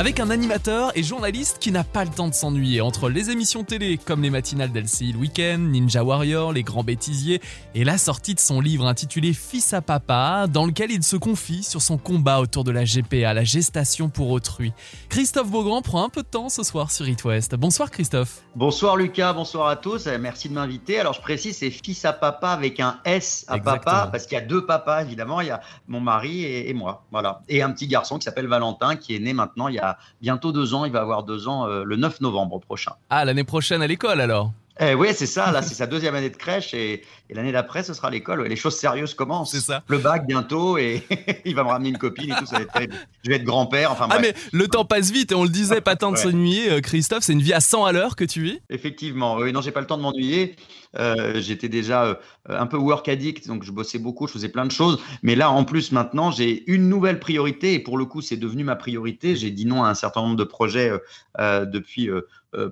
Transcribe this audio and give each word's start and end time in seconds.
Avec 0.00 0.18
un 0.18 0.30
animateur 0.30 0.92
et 0.94 1.02
journaliste 1.02 1.58
qui 1.60 1.72
n'a 1.72 1.84
pas 1.84 2.04
le 2.04 2.10
temps 2.10 2.28
de 2.28 2.32
s'ennuyer 2.32 2.80
entre 2.80 3.10
les 3.10 3.28
émissions 3.28 3.64
télé 3.64 3.98
comme 3.98 4.22
les 4.22 4.30
matinales 4.30 4.72
d'LCI 4.72 5.12
le 5.12 5.18
week-end, 5.18 5.58
Ninja 5.58 6.02
Warrior, 6.02 6.54
Les 6.54 6.62
Grands 6.62 6.82
Bêtisiers 6.82 7.42
et 7.74 7.84
la 7.84 7.98
sortie 7.98 8.34
de 8.34 8.40
son 8.40 8.62
livre 8.62 8.86
intitulé 8.86 9.34
Fils 9.34 9.74
à 9.74 9.82
papa 9.82 10.46
dans 10.48 10.64
lequel 10.64 10.90
il 10.90 11.02
se 11.02 11.16
confie 11.16 11.62
sur 11.62 11.82
son 11.82 11.98
combat 11.98 12.40
autour 12.40 12.64
de 12.64 12.70
la 12.70 12.84
GPA, 12.84 13.34
la 13.34 13.44
gestation 13.44 14.08
pour 14.08 14.30
autrui. 14.30 14.72
Christophe 15.10 15.50
Beaugrand 15.50 15.82
prend 15.82 16.02
un 16.02 16.08
peu 16.08 16.22
de 16.22 16.28
temps 16.28 16.48
ce 16.48 16.62
soir 16.62 16.90
sur 16.90 17.06
It 17.06 17.22
West. 17.24 17.54
Bonsoir 17.56 17.90
Christophe. 17.90 18.40
Bonsoir 18.56 18.96
Lucas, 18.96 19.34
bonsoir 19.34 19.68
à 19.68 19.76
tous, 19.76 20.06
euh, 20.06 20.16
merci 20.18 20.48
de 20.48 20.54
m'inviter. 20.54 20.98
Alors 20.98 21.12
je 21.12 21.20
précise, 21.20 21.58
c'est 21.58 21.70
Fils 21.70 22.06
à 22.06 22.14
papa 22.14 22.52
avec 22.52 22.80
un 22.80 23.00
S 23.04 23.44
à 23.48 23.58
Exactement. 23.58 23.84
papa 23.84 24.08
parce 24.10 24.24
qu'il 24.24 24.38
y 24.38 24.40
a 24.40 24.44
deux 24.46 24.64
papas 24.64 25.02
évidemment, 25.02 25.42
il 25.42 25.48
y 25.48 25.50
a 25.50 25.60
mon 25.88 26.00
mari 26.00 26.42
et, 26.42 26.70
et 26.70 26.72
moi. 26.72 27.04
Voilà. 27.10 27.42
Et 27.50 27.60
un 27.60 27.70
petit 27.70 27.86
garçon 27.86 28.16
qui 28.16 28.24
s'appelle 28.24 28.46
Valentin 28.46 28.96
qui 28.96 29.14
est 29.14 29.18
né 29.18 29.34
maintenant 29.34 29.68
il 29.68 29.74
y 29.74 29.78
a 29.78 29.89
bientôt 30.20 30.52
deux 30.52 30.74
ans, 30.74 30.84
il 30.84 30.92
va 30.92 31.00
avoir 31.00 31.22
deux 31.24 31.48
ans 31.48 31.66
euh, 31.66 31.84
le 31.84 31.96
9 31.96 32.20
novembre 32.20 32.60
prochain. 32.60 32.92
Ah, 33.10 33.24
l'année 33.24 33.44
prochaine 33.44 33.82
à 33.82 33.86
l'école 33.86 34.20
alors? 34.20 34.52
Eh 34.82 34.94
oui, 34.94 35.08
c'est 35.14 35.26
ça, 35.26 35.50
là 35.52 35.60
c'est 35.60 35.74
sa 35.74 35.86
deuxième 35.86 36.14
année 36.14 36.30
de 36.30 36.36
crèche 36.36 36.72
et, 36.72 37.02
et 37.28 37.34
l'année 37.34 37.52
d'après 37.52 37.82
ce 37.82 37.92
sera 37.92 38.08
l'école. 38.08 38.44
Les 38.46 38.56
choses 38.56 38.76
sérieuses 38.78 39.12
commencent. 39.12 39.50
C'est 39.50 39.60
ça. 39.60 39.82
Le 39.88 39.98
bac 39.98 40.26
bientôt 40.26 40.78
et 40.78 41.02
il 41.44 41.54
va 41.54 41.64
me 41.64 41.68
ramener 41.68 41.90
une 41.90 41.98
copine 41.98 42.32
et 42.32 42.36
tout, 42.38 42.46
ça 42.46 42.56
va 42.56 42.62
être. 42.62 42.94
Je 43.22 43.28
vais 43.28 43.36
être 43.36 43.44
grand-père, 43.44 43.92
enfin 43.92 44.06
Ah 44.08 44.18
bref. 44.18 44.34
mais 44.52 44.58
le 44.58 44.68
temps 44.68 44.86
passe 44.86 45.10
vite 45.10 45.32
et 45.32 45.34
on 45.34 45.42
le 45.42 45.50
disait, 45.50 45.82
pas 45.82 45.96
temps 45.96 46.12
de 46.12 46.16
s'ennuyer 46.16 46.70
euh, 46.70 46.80
Christophe, 46.80 47.24
c'est 47.24 47.34
une 47.34 47.42
vie 47.42 47.52
à 47.52 47.60
100 47.60 47.84
à 47.84 47.92
l'heure 47.92 48.16
que 48.16 48.24
tu 48.24 48.40
vis? 48.42 48.60
Effectivement, 48.70 49.36
oui, 49.36 49.52
non, 49.52 49.60
j'ai 49.60 49.70
pas 49.70 49.80
le 49.82 49.86
temps 49.86 49.98
de 49.98 50.02
m'ennuyer. 50.02 50.56
Euh, 50.98 51.40
J'étais 51.40 51.68
déjà 51.68 52.04
euh, 52.04 52.14
un 52.48 52.66
peu 52.66 52.76
work 52.76 53.08
addict, 53.08 53.46
donc 53.46 53.62
je 53.64 53.72
bossais 53.72 53.98
beaucoup, 53.98 54.26
je 54.26 54.32
faisais 54.32 54.48
plein 54.48 54.66
de 54.66 54.72
choses. 54.72 55.00
Mais 55.22 55.34
là, 55.34 55.50
en 55.50 55.64
plus, 55.64 55.92
maintenant, 55.92 56.30
j'ai 56.30 56.70
une 56.70 56.88
nouvelle 56.88 57.20
priorité 57.20 57.74
et 57.74 57.78
pour 57.78 57.98
le 57.98 58.04
coup, 58.04 58.20
c'est 58.20 58.36
devenu 58.36 58.64
ma 58.64 58.76
priorité. 58.76 59.36
J'ai 59.36 59.50
dit 59.50 59.66
non 59.66 59.84
à 59.84 59.88
un 59.88 59.94
certain 59.94 60.22
nombre 60.22 60.36
de 60.36 60.44
projets 60.44 60.92
euh, 61.38 61.64
depuis. 61.64 62.10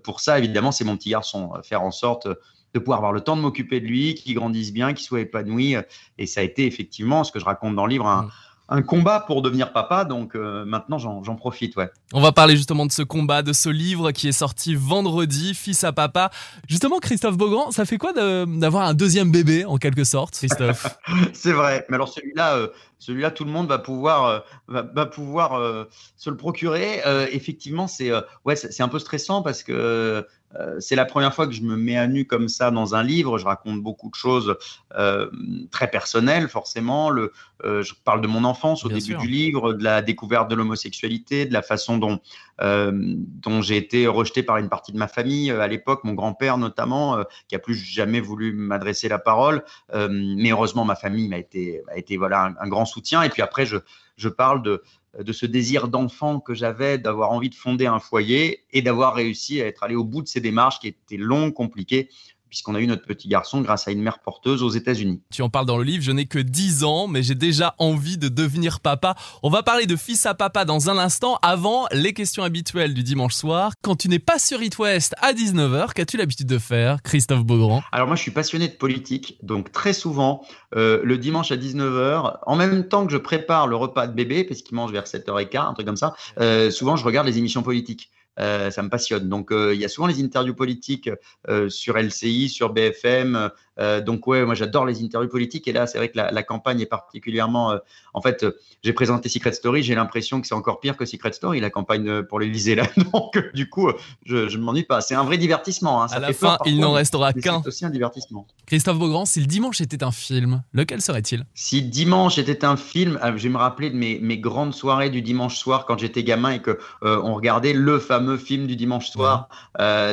pour 0.02 0.20
ça, 0.20 0.38
évidemment, 0.38 0.72
c'est 0.72 0.84
mon 0.84 0.96
petit 0.96 1.10
garçon. 1.10 1.52
Faire 1.62 1.82
en 1.82 1.92
sorte 1.92 2.28
de 2.74 2.78
pouvoir 2.78 2.98
avoir 2.98 3.12
le 3.12 3.20
temps 3.20 3.36
de 3.36 3.40
m'occuper 3.40 3.80
de 3.80 3.86
lui, 3.86 4.14
qu'il 4.14 4.34
grandisse 4.34 4.72
bien, 4.72 4.92
qu'il 4.92 5.06
soit 5.06 5.20
épanoui. 5.20 5.76
Et 6.18 6.26
ça 6.26 6.40
a 6.40 6.44
été 6.44 6.66
effectivement, 6.66 7.24
ce 7.24 7.32
que 7.32 7.38
je 7.38 7.44
raconte 7.44 7.74
dans 7.74 7.86
le 7.86 7.90
livre, 7.90 8.06
un, 8.06 8.24
Mm. 8.24 8.30
Un 8.70 8.82
combat 8.82 9.20
pour 9.20 9.42
devenir 9.42 9.72
papa. 9.72 10.04
Donc 10.04 10.34
euh, 10.34 10.64
maintenant, 10.64 10.98
j'en 10.98 11.36
profite, 11.36 11.76
ouais. 11.76 11.90
On 12.12 12.20
va 12.20 12.32
parler 12.32 12.56
justement 12.56 12.86
de 12.86 12.92
ce 12.92 13.02
combat, 13.02 13.42
de 13.42 13.52
ce 13.52 13.68
livre 13.68 14.12
qui 14.12 14.28
est 14.28 14.32
sorti 14.32 14.74
vendredi, 14.74 15.54
Fils 15.54 15.84
à 15.84 15.92
papa. 15.92 16.30
Justement, 16.68 16.98
Christophe 16.98 17.36
Beaugrand, 17.36 17.70
ça 17.70 17.84
fait 17.84 17.98
quoi 17.98 18.12
de- 18.12 18.58
d'avoir 18.58 18.86
un 18.86 18.94
deuxième 18.94 19.30
bébé 19.30 19.64
en 19.64 19.76
quelque 19.78 20.04
sorte, 20.04 20.34
Christophe 20.34 20.98
C'est 21.32 21.52
vrai. 21.52 21.86
Mais 21.88 21.94
alors 21.96 22.08
celui-là, 22.08 22.56
euh, 22.56 22.68
celui-là, 22.98 23.30
tout 23.30 23.44
le 23.44 23.50
monde 23.50 23.68
va 23.68 23.78
pouvoir, 23.78 24.24
euh, 24.24 24.38
va, 24.68 24.82
va 24.82 25.06
pouvoir 25.06 25.54
euh, 25.54 25.84
se 26.16 26.28
le 26.30 26.36
procurer. 26.36 27.00
Euh, 27.06 27.26
effectivement, 27.32 27.86
c'est 27.86 28.10
euh, 28.10 28.20
ouais, 28.44 28.56
c'est 28.56 28.82
un 28.82 28.88
peu 28.88 28.98
stressant 28.98 29.42
parce 29.42 29.62
que 29.62 30.26
euh, 30.56 30.80
c'est 30.80 30.96
la 30.96 31.04
première 31.04 31.34
fois 31.34 31.46
que 31.46 31.52
je 31.52 31.62
me 31.62 31.76
mets 31.76 31.96
à 31.96 32.06
nu 32.06 32.24
comme 32.24 32.48
ça 32.48 32.70
dans 32.70 32.94
un 32.94 33.02
livre. 33.02 33.38
Je 33.38 33.44
raconte 33.44 33.82
beaucoup 33.82 34.08
de 34.08 34.14
choses 34.14 34.56
euh, 34.96 35.30
très 35.70 35.90
personnelles, 35.90 36.48
forcément. 36.48 37.10
Le, 37.10 37.32
euh, 37.64 37.82
je 37.82 37.94
parle 38.04 38.20
de 38.20 38.26
mon 38.26 38.44
enfance 38.44 38.84
au 38.84 38.88
Bien 38.88 38.98
début 38.98 39.12
sûr. 39.12 39.20
du 39.20 39.28
livre, 39.28 39.74
de 39.74 39.84
la 39.84 40.00
découverte 40.02 40.50
de 40.50 40.54
l'homosexualité, 40.54 41.44
de 41.44 41.52
la 41.52 41.62
façon 41.62 41.98
dont 41.98 42.20
dont 42.60 43.62
j'ai 43.62 43.76
été 43.76 44.06
rejeté 44.06 44.42
par 44.42 44.56
une 44.56 44.68
partie 44.68 44.92
de 44.92 44.98
ma 44.98 45.08
famille 45.08 45.50
euh, 45.50 45.60
à 45.60 45.68
l'époque, 45.68 46.02
mon 46.04 46.14
grand-père 46.14 46.58
notamment, 46.58 47.16
euh, 47.16 47.22
qui 47.46 47.54
a 47.54 47.58
plus 47.58 47.74
jamais 47.74 48.20
voulu 48.20 48.52
m'adresser 48.52 49.08
la 49.08 49.18
parole. 49.18 49.62
Euh, 49.94 50.08
mais 50.10 50.50
heureusement, 50.50 50.84
ma 50.84 50.96
famille 50.96 51.28
m'a 51.28 51.38
été, 51.38 51.82
m'a 51.86 51.96
été 51.96 52.16
voilà, 52.16 52.46
un, 52.46 52.54
un 52.60 52.68
grand 52.68 52.84
soutien. 52.84 53.22
Et 53.22 53.28
puis 53.28 53.42
après, 53.42 53.64
je, 53.64 53.76
je 54.16 54.28
parle 54.28 54.62
de, 54.62 54.82
de 55.18 55.32
ce 55.32 55.46
désir 55.46 55.88
d'enfant 55.88 56.40
que 56.40 56.54
j'avais, 56.54 56.98
d'avoir 56.98 57.30
envie 57.30 57.48
de 57.48 57.54
fonder 57.54 57.86
un 57.86 58.00
foyer 58.00 58.64
et 58.72 58.82
d'avoir 58.82 59.14
réussi 59.14 59.62
à 59.62 59.66
être 59.66 59.82
allé 59.82 59.94
au 59.94 60.04
bout 60.04 60.22
de 60.22 60.28
ces 60.28 60.40
démarches 60.40 60.80
qui 60.80 60.88
étaient 60.88 61.16
longues, 61.16 61.54
compliquées, 61.54 62.08
puisqu'on 62.48 62.74
a 62.74 62.80
eu 62.80 62.86
notre 62.86 63.04
petit 63.04 63.28
garçon 63.28 63.60
grâce 63.60 63.88
à 63.88 63.90
une 63.90 64.02
mère 64.02 64.20
porteuse 64.20 64.62
aux 64.62 64.70
États-Unis. 64.70 65.22
Tu 65.30 65.42
en 65.42 65.48
parles 65.48 65.66
dans 65.66 65.78
le 65.78 65.84
livre, 65.84 66.02
je 66.02 66.12
n'ai 66.12 66.26
que 66.26 66.38
10 66.38 66.84
ans, 66.84 67.06
mais 67.06 67.22
j'ai 67.22 67.34
déjà 67.34 67.74
envie 67.78 68.18
de 68.18 68.28
devenir 68.28 68.80
papa. 68.80 69.14
On 69.42 69.50
va 69.50 69.62
parler 69.62 69.86
de 69.86 69.96
Fils 69.96 70.26
à 70.26 70.34
papa 70.34 70.64
dans 70.64 70.90
un 70.90 70.98
instant. 70.98 71.38
Avant, 71.42 71.86
les 71.92 72.12
questions 72.12 72.42
habituelles 72.42 72.94
du 72.94 73.02
dimanche 73.02 73.34
soir. 73.34 73.72
Quand 73.82 73.96
tu 73.96 74.08
n'es 74.08 74.18
pas 74.18 74.38
sur 74.38 74.62
It 74.62 74.78
West 74.78 75.14
à 75.20 75.32
19h, 75.32 75.92
qu'as-tu 75.92 76.16
l'habitude 76.16 76.46
de 76.46 76.58
faire, 76.58 77.02
Christophe 77.02 77.44
Beaugrand? 77.44 77.82
Alors 77.92 78.06
moi, 78.06 78.16
je 78.16 78.22
suis 78.22 78.30
passionné 78.30 78.68
de 78.68 78.74
politique, 78.74 79.38
donc 79.42 79.72
très 79.72 79.92
souvent, 79.92 80.42
euh, 80.76 81.00
le 81.04 81.18
dimanche 81.18 81.52
à 81.52 81.56
19h, 81.56 82.38
en 82.46 82.56
même 82.56 82.88
temps 82.88 83.06
que 83.06 83.12
je 83.12 83.18
prépare 83.18 83.66
le 83.66 83.76
repas 83.76 84.06
de 84.06 84.14
bébé, 84.14 84.44
parce 84.44 84.62
qu'il 84.62 84.76
mange 84.76 84.92
vers 84.92 85.04
7h15, 85.04 85.68
un 85.68 85.74
truc 85.74 85.86
comme 85.86 85.96
ça, 85.96 86.14
euh, 86.40 86.70
souvent 86.70 86.96
je 86.96 87.04
regarde 87.04 87.26
les 87.26 87.38
émissions 87.38 87.62
politiques. 87.62 88.10
Euh, 88.40 88.70
ça 88.70 88.82
me 88.82 88.88
passionne. 88.88 89.28
Donc 89.28 89.50
euh, 89.50 89.74
il 89.74 89.80
y 89.80 89.84
a 89.84 89.88
souvent 89.88 90.06
les 90.06 90.22
interviews 90.22 90.54
politiques 90.54 91.10
euh, 91.48 91.68
sur 91.68 91.98
LCI, 91.98 92.48
sur 92.48 92.72
BFM. 92.72 93.50
Euh, 93.78 94.00
donc 94.00 94.26
ouais, 94.26 94.44
moi 94.44 94.54
j'adore 94.54 94.84
les 94.86 95.02
interviews 95.02 95.28
politiques. 95.30 95.68
Et 95.68 95.72
là, 95.72 95.86
c'est 95.86 95.98
vrai 95.98 96.08
que 96.08 96.16
la, 96.16 96.30
la 96.30 96.42
campagne 96.42 96.80
est 96.80 96.86
particulièrement. 96.86 97.72
euh, 97.72 97.78
en 98.14 98.20
fait, 98.20 98.42
euh, 98.42 98.56
j'ai 98.82 98.92
présenté 98.92 99.28
Secret 99.28 99.52
Story. 99.52 99.82
J'ai 99.82 99.94
l'impression 99.94 100.40
que 100.40 100.46
c'est 100.46 100.54
encore 100.54 100.80
pire 100.80 100.96
que 100.96 101.04
Secret 101.04 101.32
Story, 101.32 101.60
la 101.60 101.70
campagne 101.70 102.22
pour 102.24 102.40
l'Élysée 102.40 102.74
là. 102.74 102.86
Donc 103.12 103.38
du 103.54 103.68
coup, 103.68 103.90
je, 104.24 104.56
ne 104.56 104.62
m'ennuie 104.62 104.82
pas. 104.84 105.00
C'est 105.00 105.14
un 105.14 105.24
vrai 105.24 105.38
divertissement. 105.38 106.02
hein. 106.02 106.08
Ça 106.08 106.16
À 106.16 106.20
la 106.20 106.28
peur 106.32 106.58
fin, 106.58 106.58
il 106.66 106.80
n'en 106.80 106.92
restera 106.92 107.32
qu'un. 107.32 107.60
C'est 107.62 107.68
aussi 107.68 107.84
un 107.84 107.90
divertissement. 107.90 108.46
Christophe 108.66 108.98
Beaugrand, 108.98 109.24
si 109.24 109.40
le 109.40 109.46
dimanche 109.46 109.80
était 109.80 110.02
un 110.02 110.12
film, 110.12 110.62
lequel 110.72 111.00
serait-il? 111.00 111.44
Si 111.54 111.82
dimanche 111.82 112.38
était 112.38 112.64
un 112.64 112.76
film, 112.76 113.18
euh, 113.22 113.36
je 113.36 113.44
vais 113.44 113.48
me 113.48 113.58
rappeler 113.58 113.90
de 113.90 113.96
mes, 113.96 114.18
mes 114.20 114.38
grandes 114.38 114.74
soirées 114.74 115.10
du 115.10 115.22
dimanche 115.22 115.56
soir 115.56 115.86
quand 115.86 115.98
j'étais 115.98 116.24
gamin 116.24 116.50
et 116.50 116.60
que 116.60 116.78
on 117.02 117.34
regardait 117.34 117.72
le 117.72 117.98
fameux 117.98 118.36
film 118.36 118.66
du 118.66 118.76
dimanche 118.76 119.10
soir. 119.10 119.48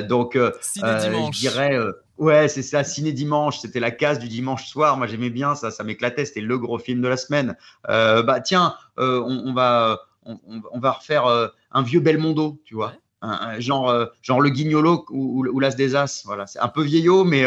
Donc, 0.08 0.38
dimanche. 0.38 1.36
je 1.36 1.40
dirais, 1.40 1.78
ouais, 2.18 2.48
c'est 2.48 2.62
ça, 2.64 2.84
ciné 2.84 3.12
dimanche. 3.12 3.60
C'était 3.60 3.80
la 3.80 3.92
case 3.92 4.20
du 4.20 4.28
dimanche 4.28 4.68
soir. 4.68 4.98
Moi, 4.98 5.08
j'aimais 5.08 5.30
bien 5.30 5.56
ça, 5.56 5.72
ça 5.72 5.84
m'éclatait. 5.84 6.26
C'était 6.26 6.42
le 6.42 6.58
gros 6.58 6.80
film 6.80 7.02
de 7.02 7.08
la 7.08 7.18
semaine. 7.18 7.58
Euh, 7.90 8.24
bah 8.24 8.40
tiens, 8.42 8.76
euh, 9.00 9.22
on, 9.22 9.50
on 9.50 9.54
va, 9.54 10.02
on, 10.26 10.80
va 10.80 10.92
refaire 10.92 11.26
euh, 11.26 11.48
un 11.72 11.82
vieux 11.82 12.00
Belmondo, 12.00 12.60
tu 12.66 12.76
vois. 12.76 12.88
Ouais. 12.88 13.00
Un- 13.22 13.30
un- 13.30 13.60
genre, 13.60 14.08
genre 14.22 14.42
le 14.42 14.50
Guignolo 14.50 15.06
ou, 15.10 15.42
ou, 15.42 15.48
ou 15.48 15.60
l'As 15.60 15.76
des 15.76 15.96
As. 15.96 16.24
Voilà, 16.26 16.48
c'est 16.48 16.60
un 16.60 16.68
peu 16.68 16.84
vieillot, 16.84 17.24
mais 17.24 17.44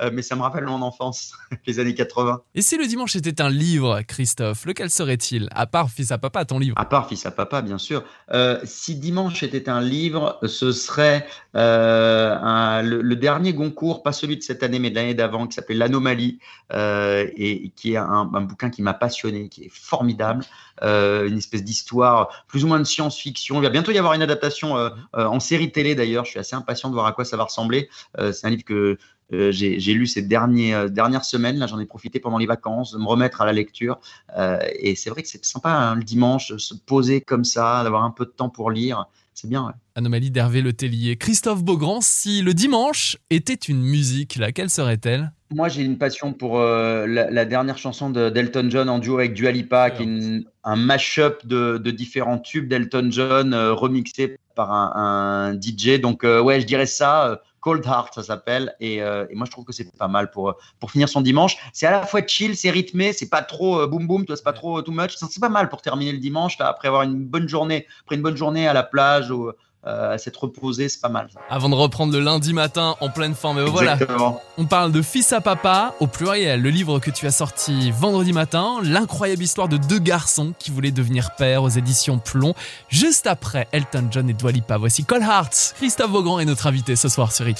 euh, 0.00 0.10
mais 0.12 0.22
ça 0.22 0.36
me 0.36 0.42
rappelle 0.42 0.64
mon 0.64 0.80
enfance, 0.82 1.34
les 1.66 1.78
années 1.80 1.94
80. 1.94 2.42
Et 2.54 2.62
si 2.62 2.76
le 2.78 2.86
dimanche 2.86 3.14
était 3.16 3.40
un 3.42 3.50
livre, 3.50 4.00
Christophe, 4.08 4.64
lequel 4.64 4.88
serait-il? 4.90 5.48
À 5.52 5.66
part 5.66 5.90
Fils 5.90 6.10
à 6.12 6.18
papa, 6.18 6.44
ton 6.44 6.58
livre. 6.58 6.74
À 6.78 6.84
part 6.84 7.08
Fils 7.08 7.26
à 7.26 7.30
Papa, 7.30 7.60
bien 7.62 7.78
sûr. 7.78 8.02
Euh, 8.32 8.58
si 8.64 8.94
Dimanche 8.96 9.42
était 9.42 9.68
un 9.68 9.80
livre, 9.80 10.38
ce 10.46 10.72
serait 10.72 11.26
euh, 11.56 12.36
un- 12.40 12.82
le, 12.82 13.02
le 13.02 13.16
dernier 13.16 13.52
Goncourt, 13.52 14.02
pas 14.02 14.12
celui 14.12 14.36
de 14.36 14.42
cette 14.42 14.62
année, 14.62 14.78
mais 14.78 14.90
de 14.90 14.94
l'année 14.94 15.14
d'avant, 15.14 15.46
qui 15.46 15.54
s'appelait 15.54 15.74
L'Anomalie, 15.76 16.38
et, 16.74 17.72
qui 17.76 17.92
est 17.92 17.96
un, 17.96 18.30
un 18.32 18.40
bouquin 18.40 18.70
qui 18.70 18.82
m'a 18.82 18.94
passionné, 18.94 19.48
qui 19.48 19.64
est 19.64 19.70
formidable, 19.72 20.44
une 20.80 21.36
espèce 21.38 21.62
d'histoire 21.62 22.44
plus 22.48 22.64
ou 22.64 22.66
moins 22.68 22.78
de 22.78 22.84
science-fiction. 22.84 23.56
Il 23.60 23.62
va 23.62 23.68
bientôt 23.70 23.92
y 23.92 23.98
avoir 23.98 24.14
une 24.14 24.22
adaptation 24.22 24.76
en 25.12 25.40
série 25.40 25.70
télé 25.70 25.94
d'ailleurs. 25.94 26.24
Je 26.24 26.30
suis 26.30 26.40
assez 26.40 26.56
impatient 26.56 26.88
de 26.88 26.94
voir 26.94 27.06
à 27.06 27.12
quoi 27.12 27.24
ça 27.24 27.36
va 27.36 27.44
ressembler. 27.44 27.88
C'est 28.18 28.46
un 28.46 28.50
livre 28.50 28.64
que 28.64 28.98
euh, 29.32 29.50
j'ai 29.52 29.94
lu 29.94 30.06
ces 30.06 30.22
derniers, 30.22 30.74
euh, 30.74 30.88
dernières 30.88 31.24
semaines. 31.24 31.58
Là, 31.58 31.66
j'en 31.66 31.80
ai 31.80 31.86
profité 31.86 32.20
pendant 32.20 32.38
les 32.38 32.46
vacances 32.46 32.92
de 32.92 32.98
me 32.98 33.06
remettre 33.06 33.40
à 33.40 33.46
la 33.46 33.52
lecture. 33.52 33.98
Euh, 34.38 34.58
et 34.78 34.94
c'est 34.94 35.10
vrai 35.10 35.22
que 35.22 35.28
c'est 35.28 35.44
sympa 35.44 35.70
hein, 35.70 35.94
le 35.94 36.02
dimanche, 36.04 36.56
se 36.56 36.74
poser 36.74 37.20
comme 37.20 37.44
ça, 37.44 37.82
d'avoir 37.84 38.04
un 38.04 38.10
peu 38.10 38.24
de 38.24 38.30
temps 38.30 38.48
pour 38.48 38.70
lire. 38.70 39.06
C'est 39.34 39.48
bien. 39.48 39.64
ouais. 39.66 39.72
Anomalie 39.94 40.30
d'Hervé 40.30 40.60
Le 40.60 40.74
Tellier. 40.74 41.16
Christophe 41.16 41.64
Beaugrand, 41.64 42.00
si 42.02 42.42
le 42.42 42.52
dimanche 42.52 43.16
était 43.30 43.54
une 43.54 43.80
musique, 43.82 44.36
laquelle 44.36 44.68
serait-elle? 44.68 45.32
Moi, 45.54 45.68
j'ai 45.68 45.82
une 45.82 45.96
passion 45.98 46.32
pour 46.34 46.58
euh, 46.60 47.06
la, 47.06 47.30
la 47.30 47.44
dernière 47.46 47.78
chanson 47.78 48.10
de- 48.10 48.28
d'Elton 48.30 48.68
John 48.70 48.88
en 48.90 48.98
duo 48.98 49.18
avec 49.18 49.32
Dua 49.34 49.50
Lipa, 49.52 49.90
qui 49.90 50.02
est 50.02 50.06
une- 50.06 50.44
un 50.64 50.76
mash-up 50.76 51.46
de, 51.46 51.78
de 51.78 51.90
différents 51.90 52.38
tubes 52.38 52.68
d'Elton 52.68 53.08
John 53.10 53.52
euh, 53.54 53.72
remixés 53.72 54.36
par 54.54 54.70
un, 54.72 55.50
un 55.52 55.54
DJ. 55.58 55.98
Donc, 56.00 56.24
euh, 56.24 56.40
ouais, 56.42 56.60
je 56.60 56.66
dirais 56.66 56.86
ça. 56.86 57.40
Euh, 57.62 57.72
Cold 57.72 57.84
Heart, 57.86 58.14
ça 58.14 58.22
s'appelle. 58.22 58.74
Et, 58.80 59.02
euh, 59.02 59.26
et 59.30 59.34
moi, 59.34 59.46
je 59.46 59.50
trouve 59.50 59.64
que 59.64 59.72
c'est 59.72 59.96
pas 59.96 60.08
mal 60.08 60.30
pour, 60.30 60.54
pour 60.80 60.90
finir 60.90 61.08
son 61.08 61.20
dimanche. 61.20 61.56
C'est 61.72 61.86
à 61.86 61.90
la 61.90 62.06
fois 62.06 62.20
chill, 62.26 62.56
c'est 62.56 62.70
rythmé, 62.70 63.12
c'est 63.12 63.28
pas 63.28 63.42
trop 63.42 63.80
euh, 63.80 63.86
boum, 63.86 64.24
toi, 64.24 64.36
c'est 64.36 64.42
pas 64.44 64.52
trop 64.52 64.78
euh, 64.78 64.82
too 64.82 64.92
much. 64.92 65.16
C'est 65.16 65.26
c'est 65.30 65.40
pas 65.40 65.48
mal 65.48 65.68
pour 65.68 65.82
terminer 65.82 66.12
le 66.12 66.18
dimanche, 66.18 66.58
là, 66.58 66.68
après 66.68 66.88
avoir 66.88 67.02
une 67.02 67.24
bonne 67.24 67.48
journée, 67.48 67.86
après 68.02 68.16
une 68.16 68.22
bonne 68.22 68.36
journée 68.36 68.68
à 68.68 68.72
la 68.72 68.82
plage 68.82 69.30
ou 69.30 69.50
euh, 69.86 70.16
s'être 70.18 70.44
reposé, 70.44 70.88
c'est 70.88 71.00
pas 71.00 71.08
mal. 71.08 71.28
Avant 71.50 71.68
de 71.68 71.74
reprendre 71.74 72.12
le 72.12 72.20
lundi 72.20 72.52
matin 72.52 72.94
en 73.00 73.08
pleine 73.10 73.34
forme. 73.34 73.58
Et 73.58 73.64
voilà, 73.64 73.94
Exactement. 73.94 74.40
on 74.58 74.66
parle 74.66 74.92
de 74.92 75.02
Fils 75.02 75.32
à 75.32 75.40
papa 75.40 75.94
au 76.00 76.06
pluriel, 76.06 76.62
le 76.62 76.70
livre 76.70 76.98
que 77.00 77.10
tu 77.10 77.26
as 77.26 77.32
sorti 77.32 77.90
vendredi 77.90 78.32
matin, 78.32 78.76
l'incroyable 78.82 79.42
histoire 79.42 79.68
de 79.68 79.76
deux 79.76 79.98
garçons 79.98 80.52
qui 80.58 80.70
voulaient 80.70 80.92
devenir 80.92 81.34
pères 81.36 81.62
aux 81.62 81.68
éditions 81.68 82.18
Plomb. 82.18 82.54
Juste 82.88 83.26
après 83.26 83.68
Elton 83.72 84.08
John 84.10 84.28
et 84.30 84.34
Dua 84.34 84.52
Lipa, 84.52 84.76
voici 84.78 85.04
Cole 85.04 85.22
Hearts. 85.22 85.74
Christophe 85.76 86.10
Vaugran 86.10 86.38
est 86.38 86.44
notre 86.44 86.66
invité 86.66 86.96
ce 86.96 87.08
soir 87.08 87.32
sur 87.32 87.48
It 87.48 87.58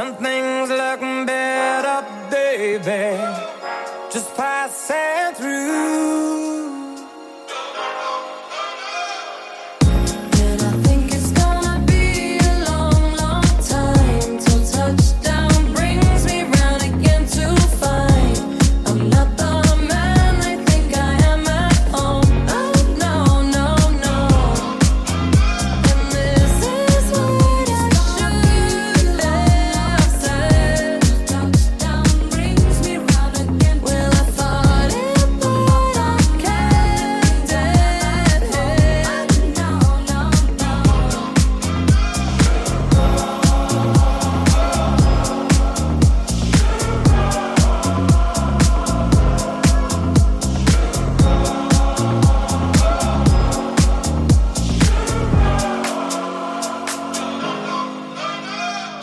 Some 0.00 0.14
things 0.14 0.70
look 0.70 1.00
better, 1.26 2.30
baby, 2.30 3.20
just 4.10 4.34
pass 4.34 4.86
through. 4.86 5.19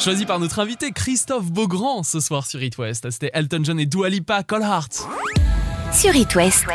Choisi 0.08 0.26
par 0.26 0.40
notre 0.40 0.60
invité 0.60 0.94
Christophe 0.94 1.52
Beaugrand 1.52 2.02
ce 2.02 2.22
soir 2.22 2.46
sur 2.46 2.64
It 2.64 2.78
West. 2.78 3.12
C'était 3.12 3.30
Elton 3.34 3.60
John 3.62 3.78
et 3.78 3.86
Dua 3.86 4.08
Lipa, 4.08 4.42
Call 4.42 4.62
Heart. 4.62 5.06
Sur 5.92 6.16
It 6.16 6.34
West, 6.34 6.66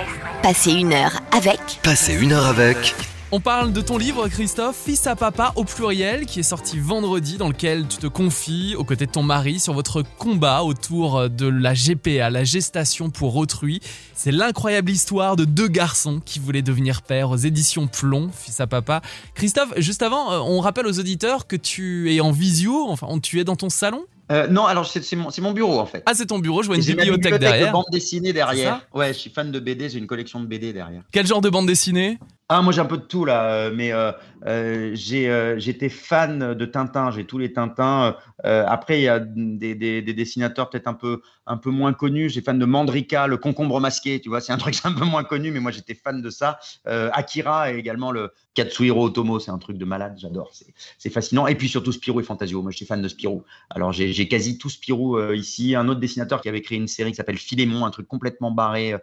passez 0.43 0.73
une 0.73 0.93
heure 0.93 1.19
avec 1.31 1.59
Passez 1.83 2.13
une 2.13 2.33
heure 2.33 2.45
avec 2.45 2.95
On 3.35 3.41
parle 3.41 3.73
de 3.73 3.81
ton 3.81 3.97
livre, 3.97 4.29
Christophe, 4.29 4.77
Fils 4.77 5.07
à 5.07 5.17
papa 5.17 5.55
au 5.57 5.65
pluriel, 5.65 6.27
qui 6.27 6.41
est 6.41 6.43
sorti 6.43 6.79
vendredi, 6.79 7.39
dans 7.39 7.49
lequel 7.49 7.89
tu 7.89 7.97
te 7.97 8.07
confies 8.07 8.75
aux 8.77 8.85
côtés 8.85 9.07
de 9.07 9.11
ton 9.11 9.23
mari 9.23 9.59
sur 9.59 9.73
votre 9.73 10.03
combat 10.03 10.63
autour 10.65 11.31
de 11.31 11.47
la 11.47 11.73
GPA, 11.73 12.29
la 12.29 12.45
gestation 12.45 13.09
pour 13.09 13.37
autrui. 13.37 13.81
C'est 14.15 14.33
l'incroyable 14.33 14.91
histoire 14.91 15.37
de 15.37 15.47
deux 15.47 15.69
garçons 15.69 16.21
qui 16.23 16.41
voulaient 16.41 16.61
devenir 16.61 17.01
pères 17.01 17.31
aux 17.31 17.37
éditions 17.37 17.87
Plomb, 17.87 18.29
Fils 18.35 18.61
à 18.61 18.67
papa. 18.67 19.01
Christophe, 19.35 19.73
juste 19.79 20.03
avant, 20.03 20.31
euh, 20.31 20.39
on 20.41 20.61
rappelle 20.61 20.87
aux 20.87 21.01
auditeurs 21.01 21.47
que 21.47 21.57
tu 21.57 22.15
es 22.15 22.21
en 22.21 22.33
visio, 22.33 22.85
enfin, 22.91 23.09
tu 23.19 23.41
es 23.41 23.45
dans 23.45 23.57
ton 23.57 23.71
salon? 23.71 24.05
Euh, 24.31 24.47
non, 24.47 24.67
alors 24.67 24.87
c'est 24.87 25.17
mon, 25.17 25.53
bureau 25.53 25.79
en 25.79 25.87
fait. 25.87 26.03
Ah, 26.05 26.13
c'est 26.15 26.27
ton 26.27 26.39
bureau, 26.39 26.63
je 26.63 26.67
vois 26.67 26.77
une 26.77 26.85
bibliothèque 26.85 27.33
de 27.33 27.39
derrière. 27.39 27.73
bande 27.73 27.87
dessinée 27.91 28.33
derrière. 28.35 28.87
Ouais, 28.95 29.15
je 29.15 29.19
suis 29.19 29.31
fan 29.31 29.51
de 29.51 29.59
BD, 29.59 29.89
j'ai 29.89 29.99
une 29.99 30.07
collection 30.07 30.41
de 30.41 30.47
BD 30.47 30.75
derrière. 30.75 31.03
Quel 31.13 31.27
genre 31.27 31.41
de 31.41 31.51
bande 31.51 31.67
dessinée? 31.67 32.19
Ah, 32.55 32.61
moi 32.61 32.71
j'ai 32.75 32.83
un 32.83 32.85
peu 32.85 32.99
de 32.99 33.03
tout 33.03 33.25
là, 33.25 33.45
euh, 33.45 33.71
mais 33.75 33.95
euh, 33.95 34.13
euh, 34.47 34.95
euh, 35.13 35.59
j'étais 35.59 35.89
fan 35.89 36.55
de 36.55 36.65
Tintin, 36.65 37.11
j'ai 37.11 37.25
tous 37.25 37.39
les 37.39 37.53
Tintins. 37.53 38.17
Euh, 38.45 38.65
après, 38.67 38.99
il 39.01 39.03
y 39.05 39.09
a 39.09 39.21
des, 39.21 39.75
des- 39.75 40.03
des 40.03 40.15
dessinateurs 40.15 40.69
peut-être 40.71 40.89
un 40.89 40.95
peu, 40.95 41.23
un 41.47 41.57
peu 41.57 41.71
moins 41.71 41.93
connus. 41.93 42.31
J'ai 42.31 42.41
fan 42.43 42.59
de 42.59 42.65
Mandrika, 42.65 43.27
le 43.27 43.37
concombre 43.37 43.81
masqué, 43.81 44.21
tu 44.21 44.29
vois, 44.29 44.41
c'est 44.41 44.53
un 44.53 44.59
truc 44.59 44.75
un 44.85 44.93
peu 44.93 45.05
moins 45.05 45.25
connu, 45.25 45.51
mais 45.53 45.61
moi 45.61 45.71
j'étais 45.71 45.95
fan 45.95 46.21
de 46.23 46.31
ça. 46.31 46.59
Akira 46.85 47.73
et 47.73 47.77
également 47.77 48.11
le 48.13 48.33
Katsuhiro 48.55 49.07
Otomo, 49.07 49.39
c'est 49.39 49.51
un 49.51 49.59
truc 49.59 49.79
de 49.79 49.85
malade, 49.85 50.17
j'adore, 50.19 50.53
c'est, 50.99 51.11
fascinant. 51.11 51.47
Et 51.47 51.55
puis 51.55 51.69
surtout 51.69 51.93
Spirou 51.93 52.21
et 52.21 52.25
Fantasio, 52.25 52.63
moi 52.63 52.71
j'étais 52.71 52.85
fan 52.85 53.01
de 53.01 53.09
Spirou. 53.09 53.45
Alors 53.71 53.93
j'ai, 53.93 54.29
quasi 54.29 54.59
tout 54.59 54.69
Spirou 54.69 55.21
ici. 55.33 55.75
Un 55.75 55.89
autre 55.89 56.01
dessinateur 56.01 56.41
qui 56.43 56.49
avait 56.49 56.63
créé 56.63 56.79
une 56.79 56.89
série 56.89 57.11
qui 57.11 57.17
s'appelle 57.17 57.39
Philémon, 57.39 57.85
un 57.87 57.91
truc 57.91 58.09
complètement 58.09 58.51
barré, 58.51 58.95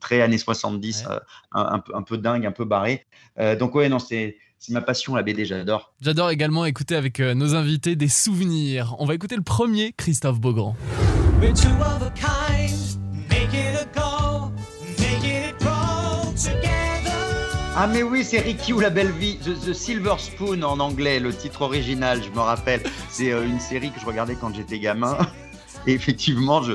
très 0.00 0.20
années 0.20 0.38
70, 0.38 1.04
Ouais. 1.06 1.12
euh, 1.12 1.18
un, 1.52 1.74
un 1.74 1.78
peu, 1.80 1.94
un 1.94 2.02
peu 2.02 2.18
dingue, 2.18 2.46
un 2.46 2.52
peu 2.52 2.64
barré. 2.64 3.06
Donc 3.58 3.74
ouais, 3.74 3.88
non, 3.94 3.98
c'est 4.00 4.36
c'est 4.58 4.72
ma 4.72 4.80
passion 4.80 5.14
la 5.14 5.22
BD, 5.22 5.44
j'adore. 5.44 5.92
J'adore 6.00 6.30
également 6.30 6.64
écouter 6.64 6.96
avec 6.96 7.20
euh, 7.20 7.34
nos 7.34 7.54
invités 7.54 7.96
des 7.96 8.08
souvenirs. 8.08 8.96
On 8.98 9.04
va 9.04 9.14
écouter 9.14 9.36
le 9.36 9.42
premier, 9.42 9.92
Christophe 9.96 10.40
Beaugrand. 10.40 10.74
Ah 17.76 17.88
mais 17.88 18.02
oui, 18.04 18.22
c'est 18.24 18.38
Ricky 18.38 18.72
ou 18.72 18.78
la 18.80 18.90
belle 18.90 19.10
vie, 19.10 19.36
The, 19.38 19.58
The 19.66 19.72
Silver 19.74 20.14
Spoon 20.18 20.62
en 20.62 20.78
anglais, 20.78 21.18
le 21.18 21.34
titre 21.34 21.62
original, 21.62 22.22
je 22.22 22.30
me 22.30 22.38
rappelle. 22.38 22.80
C'est 23.10 23.32
euh, 23.32 23.44
une 23.44 23.58
série 23.58 23.90
que 23.90 23.98
je 24.00 24.06
regardais 24.06 24.36
quand 24.40 24.54
j'étais 24.54 24.78
gamin. 24.78 25.18
Et 25.86 25.92
effectivement, 25.92 26.62
je 26.62 26.74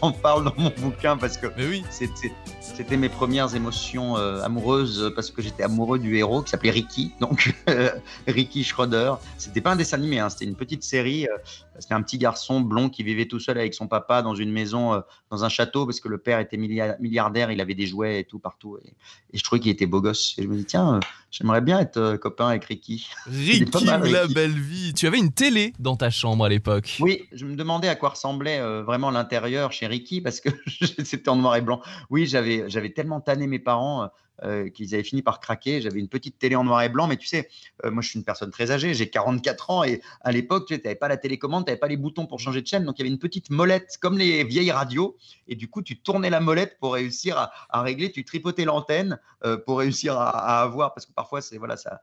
j'en 0.00 0.12
parle 0.12 0.44
dans 0.44 0.54
mon 0.56 0.72
bouquin 0.78 1.16
parce 1.16 1.36
que 1.36 1.48
Mais 1.56 1.66
oui. 1.66 1.84
c'est- 1.90 2.10
c'est- 2.14 2.32
c'était 2.76 2.98
mes 2.98 3.08
premières 3.08 3.54
émotions 3.54 4.18
euh, 4.18 4.42
amoureuses 4.42 5.10
parce 5.14 5.30
que 5.30 5.40
j'étais 5.40 5.62
amoureux 5.62 5.98
du 5.98 6.16
héros 6.18 6.42
qui 6.42 6.50
s'appelait 6.50 6.70
Ricky, 6.70 7.10
donc 7.20 7.54
euh, 7.70 7.90
Ricky 8.26 8.64
Schroeder. 8.64 9.14
C'était 9.38 9.62
pas 9.62 9.72
un 9.72 9.76
dessin 9.76 9.96
animé, 9.96 10.18
hein, 10.18 10.28
c'était 10.28 10.44
une 10.44 10.56
petite 10.56 10.82
série. 10.82 11.26
euh, 11.26 11.38
c'était 11.78 11.94
un 11.94 12.02
petit 12.02 12.18
garçon 12.18 12.60
blond 12.60 12.90
qui 12.90 13.02
vivait 13.02 13.26
tout 13.26 13.40
seul 13.40 13.56
avec 13.58 13.72
son 13.72 13.86
papa 13.86 14.20
dans 14.20 14.34
une 14.34 14.52
maison, 14.52 14.92
euh, 14.92 15.00
dans 15.30 15.42
un 15.44 15.48
château, 15.48 15.86
parce 15.86 16.00
que 16.00 16.08
le 16.08 16.18
père 16.18 16.38
était 16.38 16.58
milliard- 16.58 16.96
milliardaire, 17.00 17.50
il 17.50 17.60
avait 17.62 17.74
des 17.74 17.86
jouets 17.86 18.20
et 18.20 18.24
tout 18.24 18.38
partout. 18.38 18.78
Et, 18.84 18.88
et 19.32 19.38
je 19.38 19.42
trouvais 19.42 19.60
qu'il 19.60 19.70
était 19.70 19.86
beau 19.86 20.02
gosse. 20.02 20.34
Et 20.36 20.42
je 20.42 20.48
me 20.48 20.56
dis, 20.56 20.66
tiens, 20.66 20.96
euh, 20.96 21.00
j'aimerais 21.36 21.60
bien 21.60 21.80
être 21.80 21.96
euh, 21.96 22.16
copain 22.16 22.48
avec 22.48 22.64
Ricky. 22.64 23.08
Ricky 23.26 23.84
mal, 23.84 24.10
la 24.10 24.26
belle 24.26 24.58
vie. 24.58 24.94
Tu 24.94 25.06
avais 25.06 25.18
une 25.18 25.32
télé 25.32 25.72
dans 25.78 25.96
ta 25.96 26.10
chambre 26.10 26.44
à 26.44 26.48
l'époque. 26.48 26.96
Oui, 27.00 27.28
je 27.32 27.44
me 27.44 27.56
demandais 27.56 27.88
à 27.88 27.94
quoi 27.94 28.10
ressemblait 28.10 28.58
euh, 28.58 28.82
vraiment 28.82 29.10
l'intérieur 29.10 29.72
chez 29.72 29.86
Ricky 29.86 30.20
parce 30.20 30.40
que 30.40 30.48
c'était 31.04 31.28
en 31.28 31.36
noir 31.36 31.56
et 31.56 31.60
blanc. 31.60 31.80
Oui, 32.10 32.26
j'avais 32.26 32.64
j'avais 32.68 32.90
tellement 32.90 33.20
tanné 33.20 33.46
mes 33.46 33.58
parents 33.58 34.10
euh, 34.42 34.68
qu'ils 34.68 34.94
avaient 34.94 35.04
fini 35.04 35.22
par 35.22 35.40
craquer. 35.40 35.80
J'avais 35.80 36.00
une 36.00 36.08
petite 36.08 36.38
télé 36.38 36.56
en 36.56 36.64
noir 36.64 36.82
et 36.82 36.88
blanc, 36.88 37.06
mais 37.06 37.16
tu 37.16 37.26
sais, 37.26 37.48
euh, 37.84 37.90
moi 37.90 38.02
je 38.02 38.10
suis 38.10 38.18
une 38.18 38.24
personne 38.24 38.50
très 38.50 38.70
âgée, 38.70 38.94
j'ai 38.94 39.08
44 39.08 39.70
ans 39.70 39.84
et 39.84 40.00
à 40.20 40.32
l'époque, 40.32 40.66
tu 40.66 40.74
n'avais 40.74 40.94
pas 40.94 41.08
la 41.08 41.16
télécommande, 41.16 41.64
tu 41.64 41.70
n'avais 41.70 41.80
pas 41.80 41.88
les 41.88 41.96
boutons 41.96 42.26
pour 42.26 42.40
changer 42.40 42.62
de 42.62 42.66
chaîne, 42.66 42.84
donc 42.84 42.98
il 42.98 43.02
y 43.02 43.04
avait 43.04 43.12
une 43.12 43.18
petite 43.18 43.50
molette 43.50 43.96
comme 44.00 44.18
les 44.18 44.44
vieilles 44.44 44.72
radios 44.72 45.16
et 45.48 45.54
du 45.54 45.68
coup 45.68 45.82
tu 45.82 45.98
tournais 46.00 46.30
la 46.30 46.40
molette 46.40 46.78
pour 46.80 46.94
réussir 46.94 47.50
à, 47.70 47.82
régler, 47.82 48.12
tu 48.12 48.24
tripotais 48.24 48.64
l'antenne 48.64 49.18
euh, 49.44 49.56
pour 49.56 49.78
réussir 49.78 50.18
à, 50.18 50.30
à 50.30 50.62
avoir 50.62 50.94
parce 50.94 51.06
que 51.06 51.12
parfois 51.12 51.40
c'est 51.40 51.58
voilà 51.58 51.76
ça. 51.76 52.02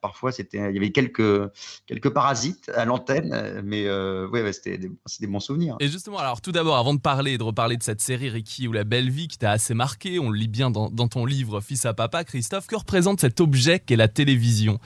Parfois, 0.00 0.30
il 0.38 0.46
y 0.52 0.76
avait 0.76 0.92
quelques, 0.92 1.50
quelques 1.86 2.10
parasites 2.10 2.70
à 2.74 2.84
l'antenne, 2.84 3.32
euh, 3.32 3.62
mais 3.64 3.86
euh, 3.86 4.28
ouais, 4.28 4.42
ouais, 4.42 4.52
c'était 4.52 4.78
des, 4.78 4.90
des 5.20 5.26
bons 5.26 5.40
souvenirs. 5.40 5.76
Et 5.80 5.88
justement, 5.88 6.18
alors 6.18 6.40
tout 6.40 6.52
d'abord, 6.52 6.76
avant 6.76 6.94
de 6.94 7.00
parler, 7.00 7.38
de 7.38 7.42
reparler 7.42 7.76
de 7.76 7.82
cette 7.82 8.00
série 8.00 8.30
Ricky 8.30 8.68
ou 8.68 8.72
la 8.72 8.84
belle 8.84 9.10
vie 9.10 9.28
qui 9.28 9.38
t'a 9.38 9.50
assez 9.50 9.74
marqué, 9.74 10.18
on 10.18 10.30
le 10.30 10.38
lit 10.38 10.48
bien 10.48 10.70
dans, 10.70 10.90
dans 10.90 11.08
ton 11.08 11.26
livre 11.26 11.60
Fils 11.60 11.84
à 11.84 11.94
papa, 11.94 12.24
Christophe, 12.24 12.66
que 12.66 12.76
représente 12.76 13.20
cet 13.20 13.40
objet 13.40 13.78
qu'est 13.78 13.96
la 13.96 14.08
télévision? 14.08 14.78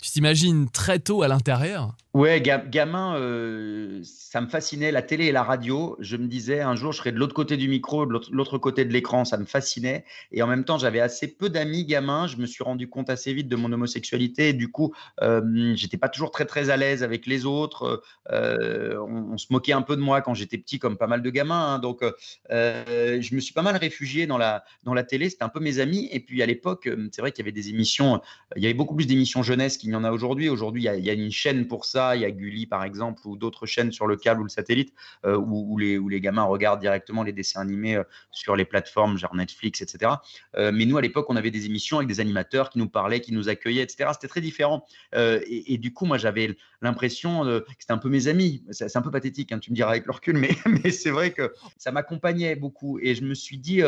Tu 0.00 0.10
t'imagines 0.10 0.68
très 0.70 0.98
tôt 0.98 1.22
à 1.22 1.28
l'intérieur 1.28 1.94
Ouais, 2.14 2.40
ga- 2.40 2.64
gamin, 2.64 3.16
euh, 3.16 4.00
ça 4.04 4.40
me 4.40 4.46
fascinait, 4.46 4.92
la 4.92 5.02
télé 5.02 5.24
et 5.26 5.32
la 5.32 5.42
radio. 5.42 5.96
Je 5.98 6.16
me 6.16 6.28
disais, 6.28 6.60
un 6.60 6.76
jour, 6.76 6.92
je 6.92 6.98
serai 6.98 7.10
de 7.10 7.18
l'autre 7.18 7.34
côté 7.34 7.56
du 7.56 7.66
micro, 7.66 8.06
de 8.06 8.12
l'autre- 8.30 8.58
côté 8.58 8.84
de 8.84 8.92
l'écran, 8.92 9.24
ça 9.24 9.36
me 9.36 9.44
fascinait. 9.44 10.04
Et 10.30 10.40
en 10.40 10.46
même 10.46 10.62
temps, 10.64 10.78
j'avais 10.78 11.00
assez 11.00 11.26
peu 11.26 11.48
d'amis 11.50 11.84
gamins. 11.84 12.28
Je 12.28 12.36
me 12.36 12.46
suis 12.46 12.62
rendu 12.62 12.88
compte 12.88 13.10
assez 13.10 13.34
vite 13.34 13.48
de 13.48 13.56
mon 13.56 13.72
homosexualité. 13.72 14.52
Du 14.52 14.70
coup, 14.70 14.94
euh, 15.22 15.72
j'étais 15.74 15.96
pas 15.96 16.08
toujours 16.08 16.30
très, 16.30 16.44
très 16.44 16.70
à 16.70 16.76
l'aise 16.76 17.02
avec 17.02 17.26
les 17.26 17.46
autres. 17.46 18.00
Euh, 18.30 18.96
on, 19.08 19.36
se 19.36 19.46
moquait 19.50 19.72
un 19.72 19.82
peu 19.82 19.96
de 19.96 20.00
moi 20.00 20.20
quand 20.22 20.34
j'étais 20.34 20.56
petit, 20.56 20.78
comme 20.78 20.96
pas 20.96 21.08
mal 21.08 21.20
de 21.20 21.30
gamins. 21.30 21.74
hein. 21.74 21.78
Donc, 21.80 22.04
euh, 22.52 23.20
je 23.20 23.34
me 23.34 23.40
suis 23.40 23.54
pas 23.54 23.62
mal 23.62 23.76
réfugié 23.76 24.28
dans 24.28 24.38
la, 24.38 24.62
dans 24.84 24.94
la 24.94 25.02
télé. 25.02 25.30
C'était 25.30 25.42
un 25.42 25.48
peu 25.48 25.58
mes 25.58 25.80
amis. 25.80 26.08
Et 26.12 26.20
puis, 26.20 26.44
à 26.44 26.46
l'époque, 26.46 26.88
c'est 27.10 27.22
vrai 27.22 27.32
qu'il 27.32 27.44
y 27.44 27.44
avait 27.44 27.50
des 27.52 27.70
émissions, 27.70 28.20
il 28.54 28.62
y 28.62 28.66
avait 28.66 28.74
beaucoup 28.74 28.94
plus 28.94 29.06
d'émissions 29.08 29.42
jeunesse 29.42 29.78
qu'il 29.84 29.90
n'y 29.90 29.96
en 29.96 30.04
a 30.04 30.10
aujourd'hui. 30.10 30.48
Aujourd'hui, 30.48 30.82
il 30.82 30.86
y 30.86 30.88
a- 30.88 30.96
y 30.96 31.22
une 31.22 31.30
chaîne 31.30 31.68
pour 31.68 31.84
ça. 31.84 32.16
Il 32.16 32.22
y 32.22 32.24
a 32.24 32.30
Gulli, 32.30 32.66
par 32.66 32.84
exemple, 32.84 33.20
ou 33.26 33.36
d'autres 33.36 33.66
chaînes 33.66 33.92
sur 33.92 34.06
le 34.06 34.16
câble 34.16 34.40
ou 34.40 34.44
le 34.44 34.48
satellite, 34.48 34.94
euh, 35.26 35.36
où, 35.36 35.78
les, 35.78 36.20
gamins 36.20 36.44
regardent 36.44 36.80
directement 36.80 37.22
les 37.22 37.32
dessins 37.32 37.60
animés 37.60 37.96
euh, 37.96 38.04
sur 38.30 38.56
les 38.56 38.64
plateformes, 38.64 39.18
genre 39.18 39.34
Netflix, 39.34 39.82
etc. 39.82 40.12
Euh, 40.56 40.72
mais 40.72 40.86
nous, 40.86 40.96
à 40.96 41.02
l'époque, 41.02 41.26
on 41.28 41.36
avait 41.36 41.50
des 41.50 41.66
émissions 41.66 41.98
avec 41.98 42.08
des 42.08 42.20
animateurs 42.20 42.70
qui 42.70 42.78
nous 42.78 42.88
parlaient, 42.88 43.20
qui 43.20 43.32
nous 43.32 43.48
accueillaient, 43.48 43.82
etc. 43.82 44.10
C'était 44.14 44.28
très 44.28 44.40
différent. 44.40 44.86
Et, 45.12 45.78
du 45.78 45.92
coup, 45.92 46.06
moi, 46.06 46.18
j'avais 46.18 46.56
l'impression 46.80 47.44
que 47.44 47.64
c'était 47.78 47.92
un 47.92 47.98
peu 47.98 48.08
mes 48.08 48.28
amis. 48.28 48.64
C'est 48.70 48.96
un 48.96 49.02
peu 49.02 49.10
pathétique, 49.10 49.52
hein, 49.52 49.58
tu 49.58 49.70
me 49.70 49.76
diras 49.76 49.90
avec 49.90 50.06
le 50.06 50.12
recul, 50.12 50.36
mais, 50.38 50.50
c'est 50.90 51.10
vrai 51.10 51.32
que 51.32 51.52
ça 51.76 51.92
m'accompagnait 51.92 52.56
beaucoup. 52.56 52.98
Et 53.00 53.14
je 53.14 53.22
me 53.22 53.34
suis 53.34 53.58
dit 53.58 53.82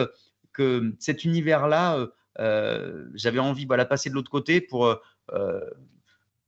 que 0.52 0.94
cet 0.98 1.24
univers-là, 1.24 2.06
j'avais 3.14 3.38
envie 3.38 3.64
voilà, 3.64 3.84
de 3.84 3.88
passer 3.88 4.10
de 4.10 4.14
l'autre 4.14 4.30
côté 4.30 4.60
pour, 4.60 5.00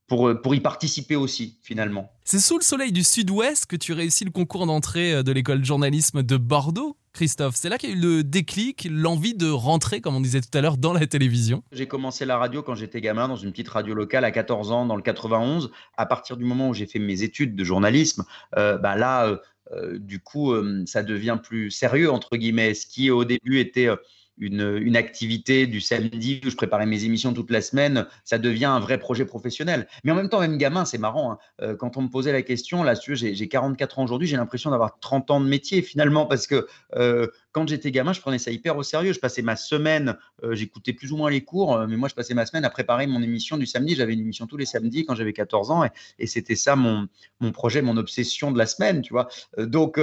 pour, 0.09 0.33
pour 0.43 0.55
y 0.55 0.61
participer 0.61 1.17
aussi, 1.17 1.59
finalement. 1.63 2.11
C'est 2.25 2.41
sous 2.41 2.59
le 2.59 2.65
soleil 2.65 2.93
du 2.93 3.05
sud-ouest 3.05 3.67
que 3.67 3.77
tu 3.77 3.93
réussis 3.93 4.25
le 4.25 4.31
concours 4.31 4.67
d'entrée 4.67 5.13
euh, 5.15 5.23
de 5.23 5.31
l'école 5.33 5.61
de 5.61 5.67
journalisme 5.67 6.23
de 6.23 6.37
Bordeaux, 6.39 6.97
Christophe 7.13 7.57
C'est 7.57 7.69
là 7.69 7.79
qu'il 7.79 7.91
y 7.91 7.93
a 7.93 7.97
eu 7.97 8.01
le 8.01 8.25
déclic, 8.25 8.89
l'envie 8.91 9.35
de 9.35 9.51
rentrer, 9.51 10.01
comme 10.01 10.17
on 10.17 10.21
disait 10.21 10.41
tout 10.41 10.57
à 10.57 10.63
l'heure, 10.63 10.79
dans 10.79 10.95
la 10.95 11.07
télévision. 11.07 11.63
J'ai 11.73 11.87
commencé 11.87 12.25
la 12.25 12.39
radio 12.39 12.63
quand 12.63 12.75
j'étais 12.75 13.03
gamin 13.03 13.29
dans 13.29 13.37
une 13.37 13.51
petite 13.51 13.69
radio 13.69 13.95
locale 13.95 14.25
à 14.25 14.31
14 14.31 14.73
ans 14.73 14.87
dans 14.87 14.97
le 14.97 15.03
91. 15.03 15.71
À 15.97 16.07
partir 16.07 16.39
du 16.39 16.45
moment 16.45 16.71
où 16.71 16.75
j'ai 16.75 16.87
fait 16.87 16.99
mes 16.99 17.23
études 17.23 17.55
de 17.55 17.65
journalisme, 17.65 18.25
euh, 18.57 18.79
bah 18.79 18.97
là, 18.97 19.27
euh, 19.27 19.37
euh, 19.73 19.99
du 19.99 20.21
coup, 20.21 20.53
euh, 20.53 20.85
ça 20.87 21.03
devient 21.03 21.39
plus 21.43 21.71
sérieux, 21.71 22.11
entre 22.11 22.37
guillemets. 22.37 22.75
Ce 22.75 22.87
qui 22.87 23.11
au 23.11 23.25
début 23.25 23.59
était 23.59 23.89
euh, 23.89 23.97
une, 24.41 24.97
activité 24.97 25.67
du 25.67 25.81
samedi 25.81 26.41
où 26.45 26.51
je 26.51 26.57
préparais 26.57 26.87
mes 26.87 27.05
émissions 27.05 27.33
toute 27.33 27.51
la 27.51 27.61
semaine, 27.61 28.07
ça 28.25 28.39
devient 28.39 28.65
un 28.65 28.81
vrai 28.81 28.99
projet 28.99 29.25
professionnel. 29.25 29.87
Mais 30.03 30.13
en 30.13 30.15
même 30.15 30.29
temps, 30.29 30.41
même 30.41 30.59
gamin, 30.59 30.85
c'est 30.85 30.99
marrant. 30.99 31.33
hein. 31.33 31.39
Euh, 31.63 31.77
quand 31.77 31.97
on 31.97 32.03
me 32.03 32.09
posait 32.09 32.33
la 32.33 32.43
question, 32.43 32.83
là, 32.83 32.95
j'ai 32.95 33.49
44 33.49 33.99
ans 33.99 34.05
aujourd'hui, 34.05 34.27
j'ai 34.27 34.37
l'impression 34.37 34.71
d'avoir 34.71 34.99
30 34.99 35.31
ans 35.31 35.41
de 35.41 35.47
métier 35.47 35.83
finalement 35.83 36.27
parce 36.27 36.47
que 36.47 36.67
euh, 36.97 37.29
quand 37.59 37.67
j'étais 37.67 37.91
gamin, 37.91 38.13
je 38.13 38.21
prenais 38.21 38.39
ça 38.39 38.53
hyper 38.53 38.77
au 38.77 38.85
sérieux. 38.85 39.13
Je 39.13 39.19
passais 39.19 39.43
ma 39.43 39.57
semaine, 39.57 40.17
euh, 40.45 40.55
j'écoutais 40.55 40.93
plus 40.93 41.11
ou 41.11 41.17
moins 41.17 41.29
les 41.29 41.43
cours, 41.43 41.75
euh, 41.75 41.87
mais 41.89 41.97
moi, 41.97 42.09
je 42.09 42.15
passais 42.15 42.35
ma 42.35 42.47
semaine 42.47 42.65
à 42.65 42.71
préparer 42.71 43.09
mon 43.09 43.21
émission 43.21 43.57
du 43.57 43.67
samedi. 43.67 43.97
J'avais 43.97 44.13
une 44.13 44.21
émission 44.21 44.47
tous 44.47 44.57
les 44.57 44.65
samedis 44.65 45.05
quand 45.05 45.17
j'avais 45.17 45.33
14 45.33 45.73
ans 45.73 45.83
et, 46.21 46.27
c'était 46.29 46.55
ça 46.55 46.77
mon, 46.77 47.09
mon 47.41 47.51
projet, 47.51 47.83
mon 47.83 47.97
obsession 47.97 48.53
de 48.53 48.59
la 48.59 48.67
semaine, 48.67 49.03
tu 49.03 49.13
vois. 49.13 49.29
Euh, 49.59 49.67
donc, 49.67 50.01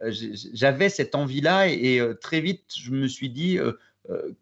j'avais 0.00 0.88
cette 0.88 1.14
envie-là 1.14 1.68
et, 1.68 1.96
et, 1.96 2.02
très 2.20 2.40
vite, 2.40 2.64
je 2.74 2.90
me 2.90 3.06
suis 3.06 3.28
dit 3.28 3.58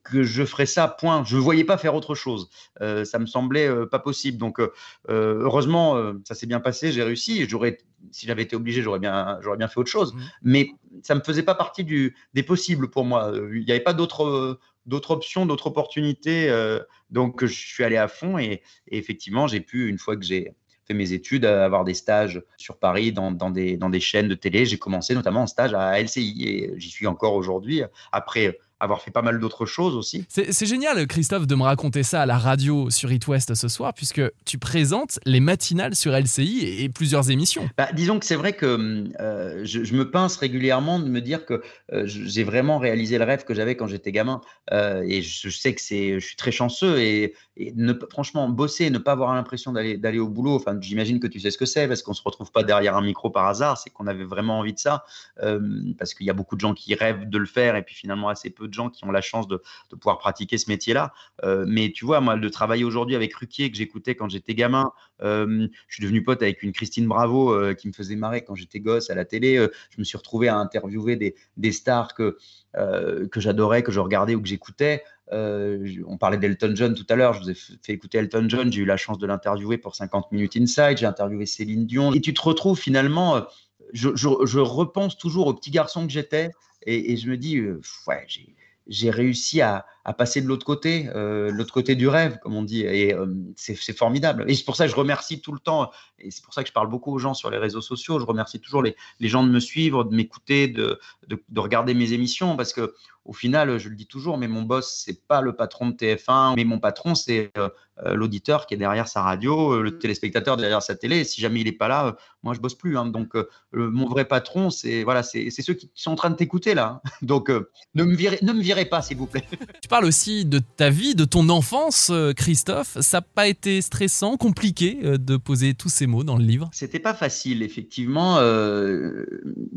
que 0.03 0.23
je 0.23 0.45
ferais 0.45 0.67
ça, 0.67 0.87
point. 0.89 1.25
Je 1.25 1.37
ne 1.37 1.41
voyais 1.41 1.65
pas 1.65 1.79
faire 1.79 1.95
autre 1.95 2.15
chose. 2.15 2.49
Ça 2.81 3.19
me 3.19 3.27
semblait 3.27 3.69
pas 3.87 3.99
possible. 3.99 4.39
Donc, 4.39 4.61
heureusement, 5.09 6.13
ça 6.25 6.35
s'est 6.35 6.47
bien 6.47 6.61
passé, 6.61 6.93
j'ai 6.93 7.03
réussi. 7.03 7.49
J'aurais, 7.49 7.79
si 8.11 8.27
j'avais 8.27 8.43
été 8.43 8.57
obligé, 8.57 8.83
j'aurais 8.83 8.99
bien, 8.99 9.39
j'aurais 9.41 9.57
bien 9.57 9.69
fait 9.69 9.79
autre 9.79 9.91
chose. 9.91 10.15
Mhm. 10.15 10.21
Mais 10.43 10.71
ça 11.03 11.15
ne 11.15 11.21
me 11.21 11.25
faisait 11.25 11.43
pas 11.43 11.55
partie 11.55 11.85
du, 11.85 12.17
des 12.35 12.43
possibles 12.43 12.91
pour 12.91 13.05
moi. 13.05 13.33
Euh, 13.33 13.57
Il 13.57 13.65
n'y 13.65 13.71
avait 13.71 13.81
pas 13.81 13.95
d'autres 13.95 14.25
euh, 14.25 14.59
d'autres 14.87 15.13
options, 15.13 15.47
d'autres 15.47 15.69
opportunités. 15.69 16.51
euh, 16.51 16.81
donc, 17.11 17.45
je 17.45 17.55
suis 17.55 17.85
allé 17.85 17.97
à 17.97 18.09
fond 18.09 18.39
et, 18.39 18.63
et 18.89 18.99
effectivement, 18.99 19.47
j'ai 19.47 19.61
pu, 19.61 19.89
une 19.89 19.99
fois 19.99 20.17
que 20.17 20.25
j'ai 20.25 20.55
fait 20.87 20.95
mes 20.95 21.13
études, 21.13 21.45
avoir 21.45 21.85
des 21.85 21.95
stages 21.95 22.43
sur 22.57 22.79
Paris 22.79 23.13
dans, 23.13 23.31
dans 23.31 23.51
des, 23.51 23.77
dans 23.77 23.91
des 23.91 24.01
chaînes 24.01 24.29
de 24.29 24.35
télé. 24.35 24.67
J'ai 24.67 24.79
commencé 24.79 25.15
notamment 25.15 25.43
en 25.43 25.47
stage 25.47 25.75
à 25.75 26.01
LCI 26.01 26.45
et 26.49 26.73
j'y 26.77 26.91
suis 26.91 27.07
encore 27.07 27.35
aujourd'hui, 27.35 27.83
après 28.11 28.59
avoir 28.83 29.01
fait 29.01 29.13
pas 29.13 29.23
mal 29.23 29.39
d'autres 29.39 29.65
choses 29.65 29.95
aussi. 29.95 30.27
C'est 30.29 30.67
génial, 30.67 31.07
Christophe, 31.07 31.47
de 31.47 31.55
me 31.55 31.63
raconter 31.63 32.03
ça 32.03 32.23
à 32.23 32.27
la 32.27 32.37
radio 32.37 32.91
sur 32.91 33.13
It 33.13 33.27
West 33.29 33.55
ce 33.55 33.69
soir, 33.69 33.95
puisque 33.95 34.21
tu 34.45 34.59
présentes 34.59 35.21
les 35.25 35.39
matinales 35.39 35.95
sur 35.95 36.13
LCI 36.13 36.59
et, 36.63 36.85
et 36.85 36.89
plusieurs 36.89 37.31
émissions. 37.31 37.71
Bah, 37.79 37.89
disons 37.93 38.19
que 38.19 38.27
c'est 38.27 38.35
vrai 38.37 38.55
que 38.55 39.07
euh, 39.21 39.65
je, 39.65 39.85
je 39.85 39.95
me 39.95 40.11
pince 40.11 40.37
régulièrement 40.37 40.99
de 40.99 41.09
me 41.09 41.21
dire 41.21 41.47
que 41.47 41.63
euh, 41.93 42.03
j'ai 42.07 42.43
vraiment 42.43 42.79
réalisé 42.79 43.19
le 43.19 43.25
rêve 43.25 43.45
que 43.45 43.55
j'avais 43.55 43.77
quand 43.77 43.87
j'étais 43.87 44.11
gamin. 44.11 44.41
Euh, 44.73 45.05
et 45.07 45.23
je, 45.23 45.49
je 45.49 45.57
sais 45.57 45.75
que 45.75 45.81
c'est, 45.81 46.19
je 46.19 46.27
suis 46.27 46.37
très 46.37 46.51
chanceux 46.51 47.01
et, 47.01 47.35
et 47.57 47.73
ne, 47.77 47.93
franchement, 48.11 48.49
bosser 48.49 48.87
et 48.87 48.91
ne 48.91 48.99
pas 48.99 49.13
avoir 49.13 49.35
l'impression 49.35 49.73
d'aller, 49.73 49.97
d'aller 49.97 50.19
au 50.19 50.29
boulot, 50.29 50.57
enfin, 50.57 50.77
j'imagine 50.81 51.21
que 51.21 51.27
tu 51.27 51.39
sais 51.39 51.51
ce 51.51 51.59
que 51.59 51.67
c'est 51.67 51.87
parce 51.87 52.03
qu'on 52.03 52.15
se 52.15 52.23
retrouve 52.25 52.51
pas 52.51 52.65
derrière 52.65 52.97
un 52.97 53.03
micro 53.03 53.31
par 53.31 53.47
hasard, 53.47 53.79
c'est 53.79 53.91
qu'on 53.91 54.07
avait 54.07 54.25
vraiment 54.25 54.59
envie 54.59 54.73
de 54.73 54.79
ça. 54.79 55.05
Euh, 55.43 55.61
parce 55.99 56.15
qu'il 56.15 56.27
y 56.27 56.31
a 56.31 56.33
beaucoup 56.33 56.57
de 56.57 56.61
gens 56.61 56.75
qui 56.75 56.95
rêvent 56.95 57.29
de 57.29 57.39
le 57.39 57.47
faire 57.47 57.77
et 57.77 57.83
puis 57.83 57.95
finalement 57.95 58.29
assez 58.29 58.51
peu 58.51 58.69
de 58.73 58.75
gens 58.75 58.91
qui 58.91 59.05
ont 59.05 59.13
la 59.13 59.21
chance 59.21 59.47
de, 59.47 59.63
pouvoir 59.91 60.19
pratiquer 60.19 60.59
ce 60.59 60.69
métier-là. 60.69 61.13
Euh, 61.45 61.65
mais 61.69 61.93
tu 61.93 62.05
vois, 62.05 62.21
moi, 62.21 62.37
de 62.37 62.49
travailler 62.49 62.85
aujourd'hui 62.85 63.15
avec 63.15 63.33
Ruquier 63.35 63.71
que 63.71 63.77
j'écoutais 63.77 64.15
quand 64.15 64.29
j'étais 64.29 64.55
gamin, 64.55 64.93
euh, 65.23 65.69
je 65.87 65.95
suis 65.95 66.03
devenu 66.03 66.25
pote 66.25 66.43
avec 66.43 66.63
une 66.63 66.73
Christine 66.73 67.07
Bravo 67.07 67.53
euh, 67.53 67.75
qui 67.75 67.87
me 67.87 67.93
faisait 67.93 68.17
marrer 68.17 68.43
quand 68.43 68.55
j'étais 68.55 68.81
gosse 68.81 69.11
à 69.11 69.15
la 69.15 69.25
télé. 69.25 69.57
Je 69.91 69.99
me 69.99 70.05
suis 70.05 70.17
retrouvé 70.17 70.49
à 70.49 70.57
interviewer 70.57 71.17
des, 71.57 71.73
stars 71.73 72.15
que, 72.15 72.39
que 72.75 73.41
j'adorais, 73.41 73.83
que 73.83 73.93
je 73.93 74.01
regardais 74.01 74.35
ou 74.35 74.43
que 74.43 74.49
j'écoutais. 74.49 75.05
On 75.31 76.17
parlait 76.19 76.39
d'Elton 76.39 76.73
John 76.75 76.95
tout 76.95 77.07
à 77.09 77.17
l'heure. 77.17 77.35
Je 77.35 77.41
vous 77.41 77.51
ai 77.51 77.55
fait 77.55 77.93
écouter 77.93 78.19
Elton 78.19 78.47
John. 78.49 78.73
J'ai 78.73 78.83
eu 78.83 78.87
la 78.87 78.97
chance 78.97 79.19
de 79.19 79.27
l'interviewer 79.27 79.79
pour 79.79 79.95
50 79.95 80.33
minutes 80.33 80.57
inside. 80.57 80.97
J'ai 80.97 81.07
interviewé 81.07 81.47
Céline 81.47 81.87
Dion. 81.87 82.13
Et 82.13 82.21
tu 82.21 82.35
te 82.35 82.43
retrouves 82.43 82.79
finalement. 82.79 83.47
Je, 83.93 84.59
repense 84.59 85.19
toujours 85.19 85.47
au 85.47 85.55
petit 85.55 85.71
garçon 85.71 86.07
que 86.07 86.13
j'étais 86.13 86.51
et, 86.87 87.17
je 87.17 87.29
me 87.29 87.37
dis, 87.37 87.61
ouais, 88.07 88.25
j'ai 88.27 88.55
j'ai 88.87 89.11
réussi 89.11 89.61
à, 89.61 89.87
passer 90.19 90.41
de 90.41 90.49
l'autre 90.49 90.67
côté, 90.67 91.09
euh, 91.15 91.51
l'autre 91.51 91.73
côté 91.73 91.95
du 91.95 92.09
rêve, 92.09 92.39
comme 92.43 92.55
on 92.55 92.63
dit. 92.63 92.83
Et 92.83 93.15
euh, 93.15 93.27
c'est 93.57 93.97
formidable. 93.97 94.45
Et 94.49 94.55
c'est 94.55 94.65
pour 94.65 94.77
ça 94.77 94.85
que 94.85 94.91
je 94.91 94.97
remercie 94.97 95.41
tout 95.41 95.53
le 95.53 95.61
temps, 95.61 95.91
et 96.19 96.31
c'est 96.31 96.45
pour 96.45 96.53
ça 96.55 96.63
que 96.63 96.69
je 96.69 96.73
parle 96.73 96.89
beaucoup 96.89 97.13
aux 97.13 97.19
gens 97.19 97.35
sur 97.35 97.51
les 97.51 97.59
réseaux 97.59 97.81
sociaux. 97.81 98.19
Je 98.19 98.25
remercie 98.25 98.61
toujours 98.61 98.83
les, 98.83 98.97
gens 99.21 99.45
de 99.45 99.51
me 99.51 99.61
suivre, 99.61 100.05
de 100.05 100.15
m'écouter, 100.15 100.69
de, 100.69 100.99
de, 101.29 101.43
de 101.49 101.61
regarder 101.61 101.95
mes 101.95 102.13
émissions, 102.13 102.57
parce 102.57 102.73
que 102.73 102.95
au 103.25 103.33
final, 103.33 103.79
je 103.79 103.89
le 103.89 103.95
dis 103.95 104.07
toujours, 104.07 104.37
mais 104.37 104.49
mon 104.49 104.63
boss, 104.63 105.03
c'est 105.05 105.27
pas 105.27 105.41
le 105.41 105.55
patron 105.55 105.89
de 105.89 105.95
TF1, 105.95 106.55
mais 106.57 106.65
mon 106.65 106.81
patron, 106.81 107.15
c'est 107.15 107.53
euh, 107.57 107.69
l'auditeur 108.15 108.67
qui 108.67 108.75
est 108.75 108.79
derrière 108.79 109.09
sa 109.09 109.23
radio, 109.23 109.73
euh, 109.75 109.83
le 109.83 109.99
téléspectateur 109.99 110.57
derrière 110.57 110.83
sa 110.83 110.95
télé. 110.95 111.19
Et 111.19 111.25
si 111.25 111.41
jamais 111.41 111.61
il 111.61 111.69
est 111.69 111.73
pas 111.73 111.89
là, 111.89 112.07
euh, 112.07 112.13
moi, 112.43 112.55
je 112.55 112.61
bosse 112.61 112.75
plus. 112.75 112.97
hein. 112.99 113.07
Donc, 113.07 113.37
euh, 113.37 113.49
le- 113.71 113.91
mon 113.91 114.09
vrai 114.09 114.25
patron, 114.25 114.71
c'est 114.71 115.05
voilà, 115.05 115.23
c'est 115.23 115.51
c'est 115.51 115.63
ceux 115.63 115.75
qui 115.75 115.91
sont 115.95 116.11
en 116.13 116.17
train 116.17 116.31
de 116.31 116.37
t'écouter 116.37 116.75
là. 116.75 117.03
Donc, 117.23 117.51
euh, 117.51 117.71
ne 117.95 118.05
me 118.05 118.15
virez, 118.17 118.39
ne 118.43 118.53
me 118.53 118.61
virez 118.63 118.85
pas, 118.87 119.03
s'il 119.03 119.17
vous 119.19 119.27
plaît. 119.27 119.45
Tu 119.83 119.89
parles 119.89 120.05
aussi 120.07 120.45
de 120.45 120.59
ta 120.59 120.91
vie, 120.91 121.15
de 121.15 121.25
ton 121.25 121.49
enfance, 121.49 122.09
euh, 122.11 122.33
Christophe. 122.33 122.97
Ça 123.01 123.19
n'a 123.19 123.23
pas 123.23 123.47
été 123.49 123.81
stressant, 123.83 124.37
compliqué 124.37 124.99
euh, 125.05 125.19
de 125.19 125.37
poser 125.37 125.75
tous 125.75 125.89
ces 125.89 126.07
mots 126.07 126.25
dans 126.25 126.37
le 126.37 126.45
livre? 126.45 126.71
C'était 126.73 126.99
pas 126.99 127.15
facile, 127.15 127.63
effectivement. 127.63 128.39
euh, 128.39 129.27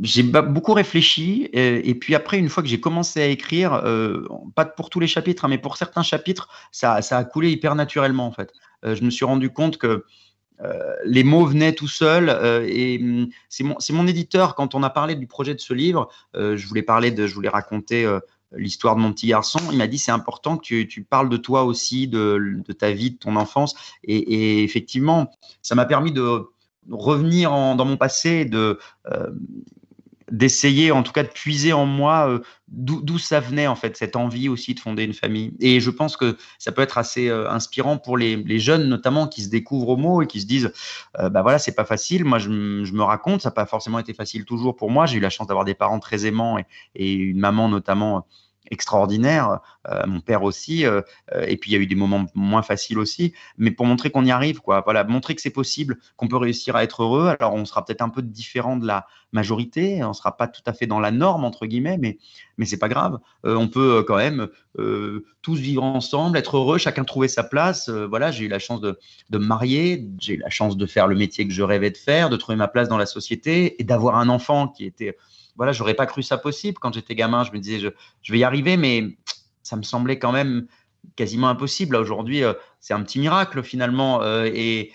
j'ai 0.02 0.24
beaucoup 0.24 0.74
réfléchi. 0.74 1.50
Et, 1.54 1.90
et 1.90 1.96
puis 1.96 2.16
après, 2.16 2.38
une 2.40 2.50
fois 2.50 2.64
que 2.64 2.70
j'ai 2.70 2.80
commencé 2.80 3.22
à 3.22 3.28
écrire, 3.28 3.74
euh, 3.86 4.26
pas 4.56 4.66
pour 4.66 4.90
tous 4.90 5.00
les 5.00 5.08
chapitres, 5.08 5.46
hein, 5.46 5.48
mais 5.50 5.58
pour 5.58 5.78
certains 5.78 6.04
chapitres, 6.04 6.48
ça, 6.72 7.02
ça 7.02 7.18
a 7.18 7.24
coulé 7.24 7.52
hyper 7.52 7.76
naturellement, 7.76 8.05
en 8.14 8.32
fait. 8.32 8.52
Euh, 8.84 8.96
je 8.96 9.04
me 9.04 9.10
suis 9.10 9.26
rendu 9.26 9.52
compte 9.52 9.78
que 9.78 10.06
euh, 10.62 10.96
les 11.04 11.24
mots 11.24 11.46
venaient 11.46 11.74
tout 11.74 11.88
seuls. 11.88 12.30
euh, 12.30 12.66
et 12.68 13.00
hum, 13.02 13.28
c'est 13.50 13.94
mon, 13.94 14.08
éditeur, 14.08 14.56
quand 14.56 14.76
on 14.76 14.84
a 14.84 14.90
parlé 14.90 15.16
du 15.16 15.28
projet 15.28 15.54
de 15.54 15.60
ce 15.60 15.74
livre, 15.74 16.10
je 16.34 16.68
voulais 16.68 16.84
parler 16.84 17.12
de, 17.12 17.28
je 17.28 17.34
voulais 17.34 17.50
raconter 17.50 18.08
l'histoire 18.54 18.96
de 18.96 19.02
mon 19.02 19.12
petit 19.12 19.28
garçon. 19.28 19.60
Il 19.72 19.78
m'a 19.78 19.88
dit 19.88 19.98
c'est 19.98 20.12
important 20.12 20.58
que 20.58 20.84
tu, 20.84 21.04
parles 21.04 21.30
de 21.30 21.38
toi 21.38 21.64
aussi, 21.64 22.08
de, 22.08 22.64
ta 22.78 22.92
vie, 22.92 23.12
de 23.12 23.18
ton 23.18 23.36
enfance. 23.36 23.76
Et, 24.04 24.64
effectivement, 24.64 25.32
ça 25.62 25.76
m'a 25.76 25.86
permis 25.86 26.12
de 26.12 26.46
revenir 26.90 27.52
en- 27.52 27.76
dans 27.76 27.86
mon 27.86 27.98
passé, 27.98 28.46
de 28.46 28.80
d'essayer 30.32 30.92
en 30.92 31.04
tout 31.04 31.12
cas 31.12 31.24
de 31.24 31.30
puiser 31.30 31.74
en 31.74 31.86
moi 31.86 32.28
euh, 32.30 32.40
d'où 32.68 33.20
ça 33.20 33.40
venait 33.40 33.68
en 33.68 33.76
fait 33.76 33.96
cette 33.96 34.16
envie 34.16 34.50
aussi 34.50 34.74
de 34.74 34.80
fonder 34.80 35.04
une 35.04 35.14
famille. 35.14 35.54
Et 35.60 35.80
je 35.80 35.90
pense 35.92 36.18
que 36.18 36.38
ça 36.58 36.72
peut 36.72 36.82
être 36.82 36.98
assez 36.98 37.30
euh, 37.30 37.50
inspirant 37.50 37.98
pour 37.98 38.18
les, 38.18 38.36
les 38.38 38.60
jeunes 38.60 38.88
notamment 38.88 39.28
qui 39.28 39.44
se 39.44 39.50
découvrent 39.50 39.90
au 39.90 39.98
mot 39.98 40.22
et 40.24 40.28
qui 40.28 40.42
se 40.42 40.48
disent 40.48 40.72
euh, 41.20 41.30
bah 41.30 41.44
voilà 41.44 41.60
c'est 41.60 41.76
pas 41.76 41.86
facile. 41.86 42.26
Moi 42.26 42.40
je, 42.40 42.50
je 42.84 42.94
me 42.94 43.04
raconte 43.04 43.42
ça 43.42 43.50
n'a 43.50 43.54
pas 43.54 43.66
forcément 43.68 44.00
été 44.00 44.14
facile 44.14 44.46
toujours 44.46 44.76
pour 44.76 44.90
moi. 44.90 45.06
J'ai 45.06 45.18
eu 45.18 45.22
la 45.22 45.30
chance 45.30 45.48
d'avoir 45.48 45.66
des 45.66 45.76
parents 45.76 46.00
très 46.00 46.26
aimants 46.26 46.58
et, 46.96 47.14
une 47.14 47.40
maman 47.40 47.70
notamment 47.70 48.26
extraordinaire 48.72 49.60
euh, 49.90 50.04
mon 50.08 50.20
père 50.20 50.44
aussi 50.44 50.86
euh, 50.86 51.02
euh, 51.34 51.46
et 51.48 51.58
puis 51.58 51.72
il 51.72 51.74
y 51.74 51.78
a 51.78 51.80
eu 51.80 51.88
des 51.88 51.96
moments 51.96 52.26
moins 52.34 52.62
faciles 52.62 52.98
aussi 52.98 53.34
mais 53.58 53.72
pour 53.72 53.86
montrer 53.86 54.10
qu'on 54.10 54.26
y 54.26 54.32
arrive 54.32 54.60
quoi 54.60 54.82
voilà 54.84 55.04
montrer 55.04 55.36
que 55.36 55.42
c'est 55.42 55.50
possible 55.50 56.00
qu'on 56.18 56.28
peut 56.28 56.38
réussir 56.38 56.76
à 56.76 56.84
être 56.84 57.04
heureux 57.04 57.28
alors 57.40 57.54
on 57.54 57.66
sera 57.66 57.86
peut-être 57.86 58.02
un 58.02 58.10
peu 58.10 58.22
différent 58.22 58.78
de 58.78 58.88
la 58.88 59.08
majorité 59.32 60.04
on 60.04 60.14
sera 60.14 60.38
pas 60.38 60.48
tout 60.48 60.64
à 60.66 60.74
fait 60.74 60.88
dans 60.88 61.00
la 61.00 61.12
norme 61.12 61.46
entre 61.46 61.66
guillemets 61.66 61.98
mais 61.98 62.18
mais 62.58 62.66
c'est 62.66 62.80
pas 62.80 62.90
grave 62.90 63.20
on 63.44 63.68
peut 63.68 64.04
quand 64.08 64.16
même 64.16 64.48
tous 65.42 65.56
vivre 65.56 65.84
ensemble 65.84 66.38
être 66.38 66.58
heureux 66.58 66.78
chacun 66.78 67.04
trouver 67.04 67.28
sa 67.28 67.44
place 67.44 67.90
voilà 67.90 68.32
j'ai 68.32 68.46
eu 68.46 68.48
la 68.48 68.60
chance 68.60 68.82
de, 68.82 68.98
de 69.30 69.38
me 69.38 69.46
marier 69.46 70.08
j'ai 70.20 70.36
eu 70.36 70.38
la 70.38 70.50
chance 70.50 70.78
de 70.78 70.86
faire 70.86 71.08
le 71.08 71.16
métier 71.16 71.48
que 71.48 71.54
je 71.54 71.64
rêvais 71.64 71.92
de 71.92 71.98
faire 71.98 72.30
de 72.30 72.38
trouver 72.38 72.56
ma 72.56 72.68
place 72.68 72.88
dans 72.88 72.98
la 72.98 73.06
société 73.06 73.80
et 73.80 73.84
d'avoir 73.84 74.16
un 74.16 74.30
enfant 74.30 74.68
qui 74.68 74.86
était 74.86 75.18
voilà 75.56 75.72
j'aurais 75.72 75.94
pas 75.94 76.06
cru 76.06 76.24
ça 76.24 76.38
possible 76.38 76.78
quand 76.80 76.94
j'étais 76.94 77.16
gamin 77.16 77.44
je 77.44 77.52
me 77.52 77.60
disais 77.60 77.80
je, 77.80 78.32
vais 78.32 78.40
y 78.40 78.44
arriver 78.44 78.78
mais 78.78 79.18
ça 79.64 79.76
me 79.76 79.84
semblait 79.84 80.20
quand 80.20 80.32
même 80.32 80.68
quasiment 81.16 81.50
impossible 81.50 81.96
aujourd'hui 81.96 82.44
euh, 82.44 82.54
c'est 82.80 82.94
un 82.94 83.02
petit 83.02 83.20
miracle 83.20 83.64
finalement 83.64 84.22
euh, 84.22 84.46
et 84.46 84.92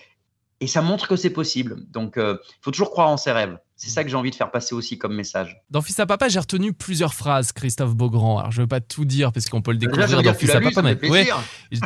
et 0.63 0.67
ça 0.67 0.83
montre 0.83 1.07
que 1.07 1.15
c'est 1.15 1.31
possible. 1.31 1.87
Donc, 1.89 2.17
il 2.17 2.37
faut 2.61 2.69
toujours 2.69 2.91
croire 2.91 3.09
en 3.09 3.17
ses 3.17 3.31
rêves. 3.31 3.57
C'est 3.83 3.89
ça 3.89 4.03
que 4.03 4.11
j'ai 4.11 4.15
envie 4.15 4.29
de 4.29 4.35
faire 4.35 4.51
passer 4.51 4.75
aussi 4.75 4.99
comme 4.99 5.15
message. 5.15 5.59
Dans 5.71 5.81
Fils 5.81 5.99
à 5.99 6.05
Papa, 6.05 6.29
j'ai 6.29 6.37
retenu 6.37 6.71
plusieurs 6.71 7.15
phrases, 7.15 7.51
Christophe 7.51 7.95
Beaugrand. 7.95 8.37
Alors, 8.37 8.51
je 8.51 8.61
veux 8.61 8.67
pas 8.67 8.79
tout 8.79 9.05
dire 9.05 9.31
parce 9.31 9.49
qu'on 9.49 9.63
peut 9.63 9.71
le 9.71 9.77
découvrir 9.79 10.21
dans 10.21 10.33
Fils 10.35 10.51
à 10.51 10.61
Papa. 10.61 10.83
mais- 10.83 11.09
ouais. 11.09 11.27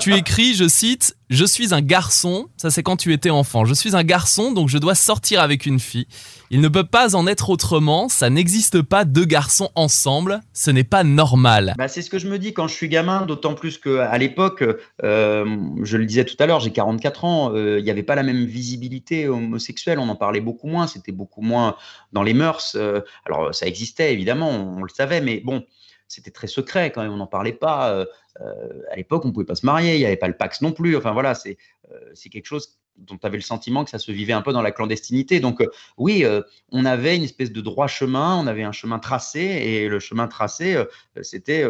Tu 0.01 0.13
écris, 0.13 0.55
je 0.55 0.67
cite, 0.67 1.15
Je 1.31 1.43
suis 1.43 1.73
un 1.73 1.81
garçon, 1.81 2.49
ça 2.55 2.69
c'est 2.69 2.83
quand 2.83 2.97
tu 2.97 3.11
étais 3.11 3.31
enfant. 3.31 3.65
Je 3.65 3.73
suis 3.73 3.95
un 3.95 4.03
garçon, 4.03 4.51
donc 4.51 4.69
je 4.69 4.77
dois 4.77 4.93
sortir 4.93 5.41
avec 5.41 5.65
une 5.65 5.79
fille. 5.79 6.05
Il 6.51 6.61
ne 6.61 6.67
peut 6.67 6.83
pas 6.83 7.15
en 7.15 7.25
être 7.25 7.49
autrement, 7.49 8.09
ça 8.09 8.29
n'existe 8.29 8.83
pas 8.83 9.05
deux 9.05 9.25
garçons 9.25 9.71
ensemble, 9.73 10.41
ce 10.53 10.69
n'est 10.69 10.83
pas 10.83 11.03
normal. 11.03 11.73
Bah, 11.79 11.87
c'est 11.87 12.03
ce 12.03 12.11
que 12.11 12.19
je 12.19 12.27
me 12.27 12.37
dis 12.37 12.53
quand 12.53 12.67
je 12.67 12.75
suis 12.75 12.89
gamin, 12.89 13.25
d'autant 13.25 13.55
plus 13.55 13.79
qu'à 13.79 14.15
l'époque, 14.19 14.63
euh, 15.03 15.57
je 15.81 15.97
le 15.97 16.05
disais 16.05 16.25
tout 16.25 16.35
à 16.37 16.45
l'heure, 16.45 16.59
j'ai 16.59 16.71
44 16.71 17.25
ans, 17.25 17.51
euh, 17.55 17.79
il 17.79 17.83
n'y 17.83 17.89
avait 17.89 18.03
pas 18.03 18.13
la 18.15 18.21
même 18.23 18.45
visibilité 18.45 19.27
homosexuelle, 19.27 19.97
on 19.97 20.09
en 20.09 20.15
parlait 20.15 20.41
beaucoup 20.41 20.67
moins, 20.67 20.85
c'était 20.85 21.11
beaucoup 21.11 21.41
moins 21.41 21.75
dans 22.11 22.23
les 22.23 22.33
mœurs. 22.33 22.75
euh, 22.75 23.01
alors, 23.25 23.53
ça 23.53 23.67
existait 23.67 24.13
évidemment, 24.13 24.49
on, 24.49 24.83
le 24.83 24.89
savait, 24.89 25.21
mais 25.21 25.39
bon, 25.39 25.65
c'était 26.07 26.31
très 26.31 26.47
secret 26.47 26.91
quand 26.91 27.01
même, 27.01 27.11
on 27.11 27.17
n'en 27.17 27.27
parlait 27.27 27.53
pas. 27.53 27.91
euh, 27.91 28.05
euh, 28.41 28.81
à 28.91 28.95
l'époque, 28.95 29.23
on 29.25 29.29
ne 29.29 29.33
pouvait 29.33 29.45
pas 29.45 29.55
se 29.55 29.65
marier, 29.65 29.95
il 29.95 29.99
n'y 29.99 30.05
avait 30.05 30.17
pas 30.17 30.27
le 30.27 30.37
Pax 30.37 30.61
non 30.61 30.71
plus. 30.71 30.97
Enfin 30.97 31.13
voilà, 31.13 31.35
c'est 31.35 31.57
quelque 32.29 32.45
chose 32.45 32.77
dont 32.97 33.17
tu 33.17 33.25
avais 33.25 33.37
le 33.37 33.43
sentiment 33.43 33.83
que 33.83 33.89
ça 33.89 33.99
se 33.99 34.11
vivait 34.11 34.33
un 34.33 34.41
peu 34.41 34.53
dans 34.53 34.61
la 34.61 34.71
clandestinité. 34.71 35.39
Donc 35.39 35.63
oui, 35.98 36.25
on 36.69 36.85
avait 36.85 37.15
une 37.15 37.24
espèce 37.24 37.51
de 37.51 37.61
droit 37.61 37.87
chemin, 37.87 38.35
on 38.35 38.48
avait 38.48 38.63
un 38.63 38.74
chemin 38.74 39.00
tracé, 39.00 39.39
et 39.39 39.87
le 39.87 40.00
chemin 40.00 40.27
tracé, 40.27 40.83
c'était 41.21 41.65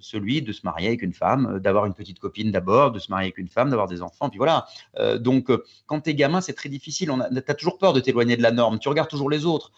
celui 0.00 0.42
de 0.42 0.52
se 0.52 0.60
marier 0.64 0.88
avec 0.88 1.02
une 1.02 1.12
femme, 1.12 1.54
euh, 1.54 1.58
d'avoir 1.58 1.86
une 1.86 1.94
petite 1.94 2.18
copine 2.18 2.50
d'abord, 2.50 2.92
de 2.92 2.98
se 2.98 3.10
marier 3.10 3.26
avec 3.26 3.38
une 3.38 3.48
femme, 3.48 3.70
d'avoir 3.70 3.88
des 3.88 4.02
enfants, 4.02 4.28
puis 4.28 4.38
voilà. 4.38 4.66
Euh, 4.98 5.18
donc 5.18 5.50
euh, 5.50 5.64
quand 5.86 6.00
tu 6.02 6.10
es 6.10 6.14
gamin, 6.14 6.40
c'est 6.40 6.52
très 6.52 6.68
difficile, 6.68 7.12
tu 7.30 7.50
as 7.50 7.54
toujours 7.54 7.78
peur 7.78 7.92
de 7.92 8.00
t'éloigner 8.00 8.36
de 8.36 8.42
la 8.42 8.50
norme, 8.50 8.78
tu 8.78 8.88
regardes 8.88 9.08
toujours 9.08 9.30
les 9.30 9.44
autres, 9.44 9.72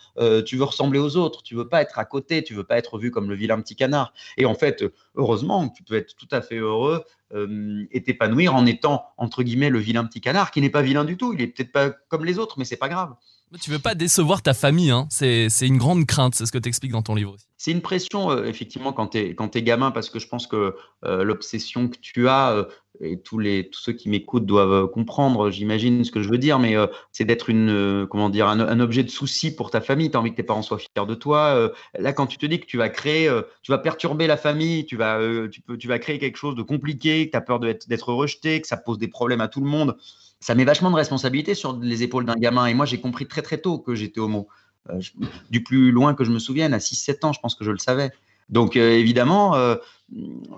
tu 0.45 0.57
veux 0.57 0.65
ressembler 0.65 0.99
aux 0.99 1.17
autres, 1.17 1.43
tu 1.43 1.55
veux 1.55 1.69
pas 1.69 1.83
être 1.83 1.99
à 1.99 2.05
côté, 2.05 2.43
tu 2.43 2.55
veux 2.55 2.65
pas 2.65 2.77
être 2.77 2.99
vu 2.99 3.11
comme 3.11 3.29
le 3.29 3.35
vilain 3.35 3.61
petit 3.61 3.77
canard. 3.77 4.13
Et 4.37 4.47
en 4.47 4.55
fait, 4.55 4.85
heureusement, 5.15 5.69
tu 5.69 5.83
peux 5.83 5.97
être 5.97 6.15
tout 6.17 6.29
à 6.31 6.41
fait 6.41 6.57
heureux 6.57 7.05
et 7.35 8.03
t'épanouir 8.03 8.55
en 8.55 8.67
étant, 8.67 9.05
entre 9.17 9.43
guillemets, 9.43 9.71
le 9.71 9.79
vilain 9.79 10.05
petit 10.05 10.21
canard, 10.21 10.51
qui 10.51 10.61
n'est 10.61 10.71
pas 10.71 10.83
vilain 10.83 11.05
du 11.05 11.17
tout, 11.17 11.33
il 11.33 11.41
est 11.41 11.47
peut-être 11.47 11.73
pas 11.73 11.91
comme 12.09 12.25
les 12.25 12.39
autres, 12.39 12.59
mais 12.59 12.65
c'est 12.65 12.77
pas 12.77 12.89
grave. 12.89 13.15
Tu 13.61 13.71
veux 13.71 13.81
pas 13.81 13.97
décevoir 13.97 14.43
ta 14.43 14.55
famille, 14.55 14.91
hein. 14.91 15.09
c'est 15.11 15.49
une 15.63 15.79
grande 15.79 16.07
crainte, 16.07 16.37
c'est 16.37 16.47
ce 16.47 16.53
que 16.53 16.59
tu 16.59 16.69
expliques 16.69 16.93
dans 16.93 17.03
ton 17.03 17.17
livre 17.17 17.35
aussi. 17.35 17.47
C'est 17.57 17.73
une 17.73 17.83
pression, 17.83 18.31
euh, 18.31 18.45
effectivement, 18.45 18.93
quand 18.93 19.09
tu 19.09 19.19
es, 19.19 19.63
gamin, 19.63 19.91
parce 19.91 20.09
que 20.09 20.19
je 20.19 20.29
pense 20.29 20.47
que 20.47 20.77
euh, 21.05 21.25
l'obsession 21.25 21.89
que 21.89 21.99
tu 22.01 22.29
as, 22.29 22.53
euh, 22.53 22.65
et 23.01 23.21
tous, 23.21 23.39
les, 23.39 23.69
tous 23.69 23.81
ceux 23.81 23.93
qui 23.93 24.09
m'écoutent 24.09 24.47
doivent 24.47 24.89
comprendre, 24.89 25.51
j'imagine, 25.51 26.05
ce 26.05 26.13
que 26.13 26.23
je 26.23 26.29
veux 26.29 26.39
dire, 26.39 26.59
mais 26.59 26.75
c'est 27.13 27.25
d'être 27.25 27.51
une, 27.51 28.07
comment 28.11 28.29
dire, 28.29 28.47
un, 28.47 28.61
un 28.61 28.81
objet 28.81 29.03
de 29.05 29.11
souci 29.11 29.55
pour 29.55 29.71
ta 29.71 29.81
famille. 29.81 30.11
Tu 30.11 30.17
as 30.17 30.21
envie 30.21 30.31
que 30.31 30.37
tes 30.37 30.43
parents 30.43 30.63
soient 30.63 30.79
fiers 30.79 31.07
de 31.07 31.15
toi. 31.15 31.73
Là, 31.99 32.13
quand 32.13 32.27
tu 32.27 32.37
te 32.37 32.45
dis 32.45 32.61
que 32.61 32.67
tu 32.67 32.77
vas 32.77 32.91
créer, 32.91 33.31
tu 33.63 33.73
vas 33.73 33.79
perturber 33.79 34.27
la 34.27 34.37
famille, 34.37 34.85
tu 34.85 34.97
vas, 34.97 35.19
tu 35.51 35.63
peux, 35.63 35.79
tu 35.79 35.89
vas 35.89 35.99
créer 35.99 36.19
quelque 36.19 36.37
chose 36.37 36.57
de 36.57 36.63
compliqué, 36.63 37.27
que 37.27 37.31
tu 37.31 37.37
as 37.39 37.41
peur 37.41 37.59
d'être 37.59 38.13
rejeté, 38.13 38.61
que 38.61 38.67
ça 38.67 38.77
pose 38.77 38.99
des 38.99 39.09
problèmes 39.09 39.41
à 39.41 39.49
tout 39.49 39.63
le 39.63 39.71
monde, 39.71 39.97
ça 40.41 40.55
met 40.55 40.65
vachement 40.65 40.91
de 40.91 40.97
responsabilité 40.97 41.55
sur 41.55 41.77
les 41.79 42.03
épaules 42.03 42.25
d'un 42.25 42.35
gamin. 42.37 42.67
Et 42.67 42.75
moi, 42.75 42.87
j'ai 42.87 43.01
compris 43.01 43.27
très 43.27 43.43
très 43.43 43.59
tôt 43.59 43.79
que 43.79 43.95
j'étais 43.95 44.21
homo. 44.21 44.49
Euh, 44.89 44.99
je- 45.01 45.13
du 45.51 45.63
plus 45.63 45.93
loin 45.93 46.15
que 46.15 46.25
je 46.25 46.31
me 46.33 46.39
souvienne, 46.39 46.73
à 46.73 46.81
6-7 46.81 47.25
ans, 47.25 47.33
je 47.33 47.41
pense 47.41 47.55
que 47.55 47.65
je 47.65 47.71
le 47.71 47.79
savais. 47.79 48.11
Donc 48.49 48.77
euh, 48.77 48.91
évidemment, 48.93 49.55
euh, 49.55 49.77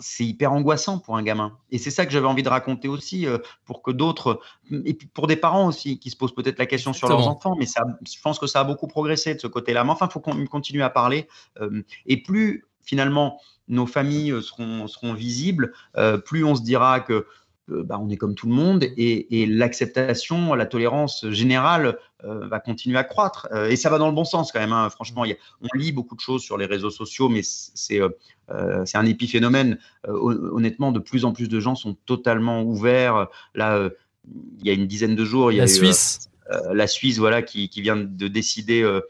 c'est 0.01 0.25
hyper 0.25 0.53
angoissant 0.53 0.99
pour 0.99 1.16
un 1.16 1.23
gamin. 1.23 1.59
Et 1.71 1.79
c'est 1.79 1.90
ça 1.90 2.07
que 2.07 2.12
j'avais 2.12 2.27
envie 2.29 2.45
de 2.45 2.49
raconter 2.49 2.88
aussi, 2.88 3.27
pour 3.66 3.83
que 3.83 3.90
d'autres, 3.90 4.40
et 4.71 4.95
pour 5.12 5.27
des 5.27 5.37
parents 5.37 5.66
aussi, 5.66 5.99
qui 5.99 6.09
se 6.09 6.16
posent 6.16 6.35
peut-être 6.35 6.59
la 6.59 6.64
question 6.66 6.92
sur 6.95 7.09
leurs 7.09 7.29
enfants, 7.29 7.55
mais 7.59 7.66
ça, 7.66 7.83
je 8.09 8.18
pense 8.23 8.38
que 8.38 8.47
ça 8.47 8.61
a 8.61 8.64
beaucoup 8.64 8.87
progressé 8.87 9.35
de 9.35 9.40
ce 9.40 9.47
côté-là. 9.47 9.85
Mais 9.85 9.90
enfin, 9.90 10.07
il 10.09 10.12
faut 10.12 10.21
qu'on 10.21 10.47
continue 10.47 10.83
à 10.83 10.88
parler. 10.88 11.29
et 12.07 12.23
plus 12.23 12.64
finalement 12.81 13.38
nos 13.68 13.87
familles 13.87 14.42
seront, 14.42 14.87
seront 14.88 15.12
visibles, 15.12 15.73
plus 16.25 16.45
on 16.45 16.55
se 16.55 16.62
dira 16.62 17.01
que 17.01 17.27
bah, 17.68 17.98
on 18.01 18.09
est 18.11 18.16
comme 18.16 18.35
tout 18.35 18.46
le 18.48 18.55
monde 18.55 18.85
et, 18.85 19.42
et 19.42 19.46
l'acceptation, 19.46 20.55
la 20.55 20.66
tolérance 20.66 21.29
générale 21.31 21.96
euh, 22.25 22.46
va 22.48 22.61
continuer 22.61 22.98
à 22.98 23.05
croître. 23.05 23.48
Euh, 23.53 23.68
et 23.68 23.77
ça 23.77 23.88
va 23.90 23.98
dans 23.98 24.09
le 24.09 24.14
bon 24.14 24.25
sens 24.25 24.53
quand 24.53 24.61
même. 24.61 24.72
hein. 24.72 24.90
Franchement, 24.90 25.25
il 25.25 25.31
y 25.31 25.33
a- 25.35 25.37
on 25.62 25.79
lit 25.79 25.92
beaucoup 25.92 26.14
de 26.14 26.20
choses 26.20 26.42
sur 26.42 26.59
les 26.59 26.66
réseaux 26.66 26.90
sociaux, 26.90 27.29
mais 27.29 27.40
c'est 27.42 28.01
euh, 28.01 28.09
euh, 28.51 28.85
un 28.94 29.07
épiphénomène. 29.07 29.79
Euh, 30.09 30.12
hon- 30.12 30.57
honnêtement, 30.57 30.92
de 30.92 30.98
plus 30.98 31.25
en 31.25 31.33
plus 31.33 31.48
de 31.48 31.61
gens 31.61 31.75
sont 31.75 31.94
totalement 32.07 32.62
ouverts. 32.62 33.29
Là, 33.55 33.77
euh, 33.77 33.90
il 34.61 34.66
y 34.66 34.70
a 34.70 34.72
une 34.72 34.87
dizaine 34.87 35.16
de 35.16 35.25
jours, 35.25 35.51
il 35.53 35.57
y 35.57 35.61
a 35.61 35.64
La 35.64 35.70
eu, 35.70 35.75
euh, 35.75 35.79
Suisse, 35.79 36.31
euh, 36.51 36.75
la 36.75 36.87
Suisse, 36.87 37.18
voilà, 37.18 37.42
qui, 37.42 37.68
qui 37.68 37.81
vient 37.81 37.96
de 37.96 38.29
décider 38.29 38.83
euh, 38.83 38.96
euh, 38.98 39.01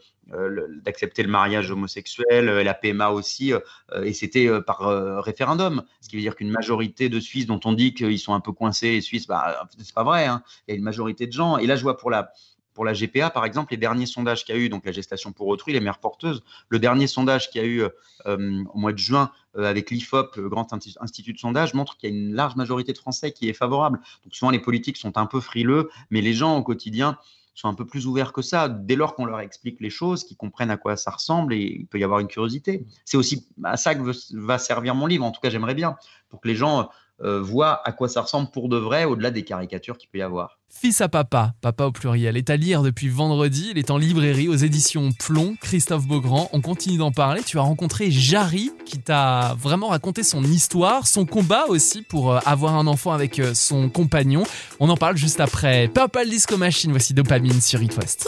d'accepter 0.83 1.23
le 1.23 1.29
mariage 1.29 1.69
homosexuel, 1.71 2.49
euh, 2.49 2.63
la 2.63 2.73
PMA 2.73 3.09
aussi, 3.09 3.53
euh, 3.53 3.59
euh, 3.91 4.03
et 4.03 4.13
c'était 4.13 4.47
euh, 4.47 4.61
par 4.61 4.83
euh, 4.83 5.19
référendum, 5.19 5.83
ce 6.01 6.09
qui 6.09 6.15
veut 6.15 6.21
dire 6.21 6.35
qu'une 6.35 6.49
majorité 6.49 7.09
de 7.09 7.19
Suisses 7.19 7.45
dont 7.45 7.59
on 7.65 7.73
dit 7.73 7.93
qu'ils 7.93 8.19
sont 8.19 8.33
un 8.33 8.39
peu 8.39 8.51
coincés, 8.51 8.91
les 8.91 9.01
Suisses, 9.01 9.27
bah, 9.27 9.67
c'est 9.77 9.93
pas 9.93 10.03
vrai, 10.03 10.25
hein. 10.25 10.43
il 10.67 10.71
y 10.71 10.73
a 10.75 10.77
une 10.77 10.83
majorité 10.83 11.27
de 11.27 11.33
gens, 11.33 11.57
et 11.57 11.67
là 11.67 11.75
je 11.75 11.83
vois 11.83 11.97
pour 11.97 12.09
la 12.09 12.31
pour 12.73 12.85
la 12.85 12.93
GPA, 12.93 13.29
par 13.29 13.45
exemple, 13.45 13.71
les 13.71 13.77
derniers 13.77 14.07
sondages 14.07 14.45
qu'il 14.45 14.55
y 14.55 14.57
a 14.57 14.61
eu, 14.61 14.67
donc 14.67 14.83
la 14.83 14.91
gestation 14.91 15.31
pour 15.31 15.47
autrui, 15.47 15.73
les 15.73 15.79
mères 15.79 15.99
porteuses, 15.99 16.43
le 16.69 16.79
dernier 16.79 17.05
sondage 17.05 17.51
qu'il 17.51 17.61
y 17.61 17.63
a 17.63 17.67
eu 17.67 17.83
euh, 18.25 18.63
au 18.73 18.79
mois 18.79 18.91
de 18.93 18.97
juin 18.97 19.31
euh, 19.57 19.65
avec 19.69 19.91
l'IFOP, 19.91 20.37
le 20.37 20.49
Grand 20.49 20.73
Insti- 20.73 20.97
Institut 20.99 21.33
de 21.33 21.37
sondage, 21.37 21.75
montre 21.75 21.97
qu'il 21.97 22.09
y 22.09 22.13
a 22.13 22.15
une 22.15 22.33
large 22.33 22.55
majorité 22.55 22.91
de 22.91 22.97
Français 22.97 23.31
qui 23.31 23.47
est 23.47 23.53
favorable. 23.53 23.99
Donc 24.23 24.33
souvent 24.33 24.49
les 24.49 24.59
politiques 24.59 24.97
sont 24.97 25.17
un 25.19 25.27
peu 25.27 25.39
frileux, 25.39 25.91
mais 26.09 26.21
les 26.21 26.33
gens 26.33 26.57
au 26.57 26.63
quotidien 26.63 27.19
sont 27.53 27.67
un 27.67 27.73
peu 27.73 27.85
plus 27.85 28.07
ouverts 28.07 28.33
que 28.33 28.41
ça. 28.41 28.69
Dès 28.69 28.95
lors 28.95 29.15
qu'on 29.15 29.25
leur 29.25 29.39
explique 29.39 29.79
les 29.79 29.89
choses, 29.89 30.23
qu'ils 30.23 30.37
comprennent 30.37 30.71
à 30.71 30.77
quoi 30.77 30.97
ça 30.97 31.11
ressemble, 31.11 31.53
et 31.53 31.77
il 31.79 31.87
peut 31.87 31.99
y 31.99 32.03
avoir 32.03 32.19
une 32.19 32.27
curiosité. 32.27 32.85
C'est 33.05 33.17
aussi 33.17 33.47
à 33.63 33.77
ça 33.77 33.95
que 33.95 34.01
va 34.35 34.57
servir 34.57 34.95
mon 34.95 35.05
livre. 35.05 35.25
En 35.25 35.31
tout 35.31 35.41
cas, 35.41 35.49
j'aimerais 35.49 35.75
bien 35.75 35.95
pour 36.29 36.41
que 36.41 36.47
les 36.47 36.55
gens 36.55 36.89
euh, 37.21 37.41
voient 37.41 37.81
à 37.87 37.91
quoi 37.91 38.09
ça 38.09 38.21
ressemble 38.21 38.49
pour 38.51 38.69
de 38.69 38.77
vrai, 38.77 39.05
au-delà 39.05 39.31
des 39.31 39.43
caricatures 39.43 39.97
qu'il 39.97 40.09
peut 40.09 40.17
y 40.17 40.21
avoir. 40.21 40.57
Fils 40.69 41.01
à 41.01 41.07
papa, 41.07 41.53
papa 41.61 41.85
au 41.85 41.91
pluriel, 41.91 42.35
est 42.35 42.49
à 42.49 42.57
lire 42.57 42.81
depuis 42.81 43.07
vendredi. 43.07 43.69
Il 43.71 43.77
est 43.77 43.91
en 43.91 43.97
librairie 43.97 44.49
aux 44.49 44.55
éditions 44.55 45.11
Plomb. 45.11 45.55
Christophe 45.61 46.07
Beaugrand, 46.07 46.49
on 46.51 46.61
continue 46.61 46.97
d'en 46.97 47.11
parler. 47.11 47.43
Tu 47.43 47.59
as 47.59 47.61
rencontré 47.61 48.09
Jarry 48.09 48.71
qui 48.83 48.97
t'a 48.97 49.55
vraiment 49.59 49.89
raconté 49.89 50.23
son 50.23 50.43
histoire, 50.43 51.05
son 51.07 51.25
combat 51.25 51.65
aussi 51.67 52.01
pour 52.01 52.33
euh, 52.33 52.39
avoir 52.45 52.75
un 52.75 52.87
enfant 52.87 53.11
avec 53.11 53.39
euh, 53.39 53.53
son 53.53 53.87
compagnon. 53.87 54.43
On 54.79 54.89
en 54.89 54.97
parle 54.97 55.15
juste 55.15 55.39
après 55.39 55.87
Purple 55.87 56.27
Disco 56.27 56.57
Machine. 56.57 56.91
Voici 56.91 57.13
Dopamine 57.13 57.61
sur 57.61 57.81
It 57.81 57.95
West. 57.95 58.27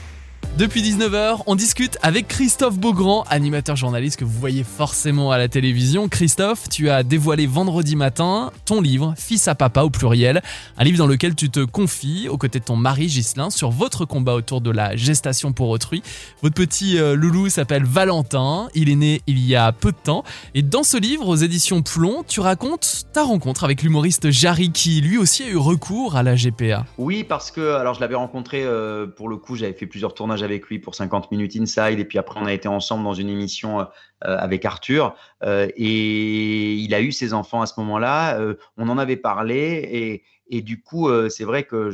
Depuis 0.57 0.81
19h, 0.81 1.43
on 1.47 1.55
discute 1.55 1.97
avec 2.01 2.27
Christophe 2.27 2.77
Beaugrand, 2.77 3.23
animateur 3.29 3.77
journaliste 3.77 4.19
que 4.19 4.25
vous 4.25 4.37
voyez 4.37 4.65
forcément 4.65 5.31
à 5.31 5.37
la 5.37 5.47
télévision. 5.47 6.09
Christophe, 6.09 6.67
tu 6.67 6.89
as 6.89 7.03
dévoilé 7.03 7.47
vendredi 7.47 7.95
matin 7.95 8.51
ton 8.65 8.81
livre 8.81 9.13
Fils 9.17 9.47
à 9.47 9.55
papa 9.55 9.83
au 9.83 9.89
pluriel, 9.89 10.41
un 10.77 10.83
livre 10.83 10.97
dans 10.97 11.07
lequel 11.07 11.35
tu 11.35 11.49
te 11.49 11.61
confies 11.61 12.27
aux 12.27 12.37
côtés 12.37 12.59
de 12.59 12.65
ton 12.65 12.75
mari 12.75 13.07
Ghislain 13.07 13.49
sur 13.49 13.71
votre 13.71 14.03
combat 14.03 14.33
autour 14.33 14.59
de 14.59 14.69
la 14.71 14.97
gestation 14.97 15.53
pour 15.53 15.69
autrui. 15.69 16.03
Votre 16.41 16.55
petit 16.55 16.99
euh, 16.99 17.15
loulou 17.15 17.47
s'appelle 17.47 17.85
Valentin, 17.85 18.67
il 18.75 18.89
est 18.89 18.95
né 18.95 19.21
il 19.27 19.39
y 19.39 19.55
a 19.55 19.71
peu 19.71 19.93
de 19.93 19.97
temps 20.03 20.25
et 20.53 20.63
dans 20.63 20.83
ce 20.83 20.97
livre 20.97 21.29
aux 21.29 21.37
éditions 21.37 21.81
Plomb, 21.81 22.23
tu 22.27 22.41
racontes 22.41 23.05
ta 23.13 23.23
rencontre 23.23 23.63
avec 23.63 23.83
l'humoriste 23.83 24.29
Jarry 24.31 24.71
qui 24.71 24.99
lui 24.99 25.17
aussi 25.17 25.43
a 25.43 25.47
eu 25.47 25.57
recours 25.57 26.17
à 26.17 26.23
la 26.23 26.35
GPA. 26.35 26.85
Oui, 26.97 27.23
parce 27.23 27.51
que 27.51 27.75
alors 27.75 27.93
je 27.93 28.01
l'avais 28.01 28.15
rencontré 28.15 28.63
euh, 28.65 29.07
pour 29.07 29.29
le 29.29 29.37
coup, 29.37 29.55
j'avais 29.55 29.73
fait 29.73 29.87
plusieurs 29.87 30.13
tournages 30.13 30.40
avec 30.43 30.67
lui 30.67 30.79
pour 30.79 30.95
50 30.95 31.31
minutes 31.31 31.55
inside 31.55 31.99
et 31.99 32.05
puis 32.05 32.17
après 32.17 32.39
on 32.39 32.45
a 32.45 32.53
été 32.53 32.67
ensemble 32.67 33.03
dans 33.03 33.13
une 33.13 33.29
émission 33.29 33.81
euh, 33.81 33.85
avec 34.21 34.65
Arthur 34.65 35.15
euh, 35.43 35.67
et 35.75 36.73
il 36.73 36.93
a 36.93 37.01
eu 37.01 37.11
ses 37.11 37.33
enfants 37.33 37.61
à 37.61 37.65
ce 37.65 37.79
moment-là. 37.79 38.39
euh, 38.39 38.55
on 38.77 38.89
en 38.89 38.97
avait 38.97 39.17
parlé 39.17 39.87
et, 39.91 40.23
et 40.49 40.61
du 40.61 40.81
coup 40.81 41.09
c'est 41.29 41.43
vrai 41.43 41.63
que 41.63 41.91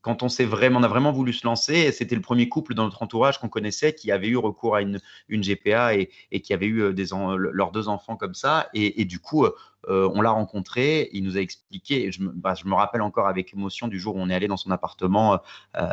quand 0.00 0.22
on 0.22 0.28
s'est 0.28 0.44
vraiment, 0.44 0.78
on 0.78 0.82
a 0.84 0.88
vraiment 0.88 1.12
voulu 1.12 1.32
se 1.32 1.44
lancer, 1.46 1.90
c'était 1.92 2.14
le 2.14 2.22
premier 2.22 2.48
couple 2.48 2.74
dans 2.74 2.84
notre 2.84 3.02
entourage 3.02 3.38
qu'on 3.38 3.48
connaissait 3.48 3.92
qui 3.92 4.12
avait 4.12 4.28
eu 4.28 4.36
recours 4.36 4.76
à 4.76 4.82
une, 4.82 5.00
une 5.28 5.42
GPA 5.42 5.96
et, 5.96 6.10
et 6.30 6.40
qui 6.40 6.54
avait 6.54 6.66
eu 6.66 6.92
leurs 6.92 7.72
deux 7.72 7.88
enfants 7.88 8.16
comme 8.16 8.34
ça 8.34 8.68
et, 8.74 9.00
et 9.00 9.04
du 9.04 9.18
coup 9.18 9.46
euh, 9.88 10.10
on 10.14 10.20
l'a 10.20 10.30
rencontré, 10.30 11.08
il 11.12 11.22
nous 11.24 11.36
a 11.36 11.40
expliqué, 11.40 12.04
et 12.06 12.12
je 12.12 12.22
me, 12.22 12.30
bah, 12.32 12.54
je 12.54 12.66
me 12.66 12.74
rappelle 12.74 13.02
encore 13.02 13.28
avec 13.28 13.52
émotion 13.54 13.88
du 13.88 13.98
jour 13.98 14.16
où 14.16 14.20
on 14.20 14.28
est 14.30 14.34
allé 14.34 14.48
dans 14.48 14.56
son 14.56 14.70
appartement. 14.70 15.40
euh, 15.76 15.88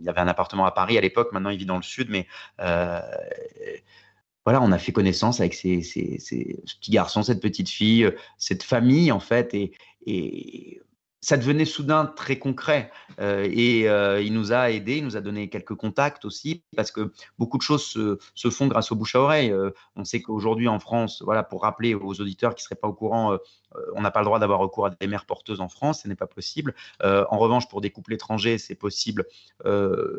il 0.00 0.08
avait 0.08 0.20
un 0.20 0.28
appartement 0.28 0.64
à 0.66 0.70
Paris 0.72 0.98
à 0.98 1.00
l'époque, 1.00 1.32
maintenant 1.32 1.50
il 1.50 1.58
vit 1.58 1.66
dans 1.66 1.76
le 1.76 1.82
sud, 1.82 2.08
mais 2.10 2.26
euh, 2.60 3.00
voilà, 4.44 4.60
on 4.60 4.72
a 4.72 4.78
fait 4.78 4.92
connaissance 4.92 5.40
avec 5.40 5.54
ces, 5.54 5.82
ces- 5.82 6.18
ces- 6.18 6.60
ce 6.64 6.76
petit 6.76 6.90
garçon, 6.90 7.22
cette 7.22 7.40
petite 7.40 7.68
fille, 7.68 8.10
cette 8.38 8.62
famille 8.62 9.12
en 9.12 9.20
fait, 9.20 9.54
et 9.54 9.72
ça 11.22 11.36
devenait 11.36 11.64
soudain 11.64 12.06
très 12.06 12.38
concret. 12.38 12.90
Euh, 13.20 13.48
et 13.50 13.88
euh, 13.88 14.20
il 14.20 14.32
nous 14.32 14.52
a 14.52 14.70
aidés, 14.70 14.96
il 14.96 15.04
nous 15.04 15.16
a 15.16 15.20
donné 15.20 15.48
quelques 15.48 15.76
contacts 15.76 16.24
aussi, 16.24 16.64
parce 16.76 16.90
que 16.90 17.12
beaucoup 17.38 17.58
de 17.58 17.62
choses 17.62 17.84
se, 17.84 18.50
font 18.50 18.66
grâce 18.66 18.90
au 18.90 18.96
bouche 18.96 19.14
à 19.14 19.20
oreille. 19.20 19.52
Euh, 19.52 19.70
on 19.94 20.04
sait 20.04 20.20
qu'aujourd'hui 20.20 20.66
en 20.66 20.80
France, 20.80 21.22
voilà, 21.24 21.44
pour 21.44 21.62
rappeler 21.62 21.94
aux 21.94 22.20
auditeurs 22.20 22.54
qui 22.56 22.62
ne 22.62 22.64
seraient 22.64 22.74
pas 22.74 22.88
au 22.88 22.92
courant, 22.92 23.38
on 23.94 24.02
n'a 24.02 24.10
pas 24.10 24.20
le 24.20 24.26
droit 24.26 24.38
d'avoir 24.38 24.58
recours 24.58 24.86
à 24.86 24.90
des 24.90 25.06
mères 25.06 25.24
porteuses 25.24 25.60
en 25.60 25.68
France, 25.68 26.02
ce 26.02 26.08
n'est 26.08 26.16
pas 26.16 26.26
possible. 26.26 26.74
En 27.02 27.38
revanche, 27.38 27.68
pour 27.68 27.80
des 27.80 27.90
couples 27.90 28.14
étrangers, 28.14 28.58
c'est 28.58 28.74
possible 28.74 29.24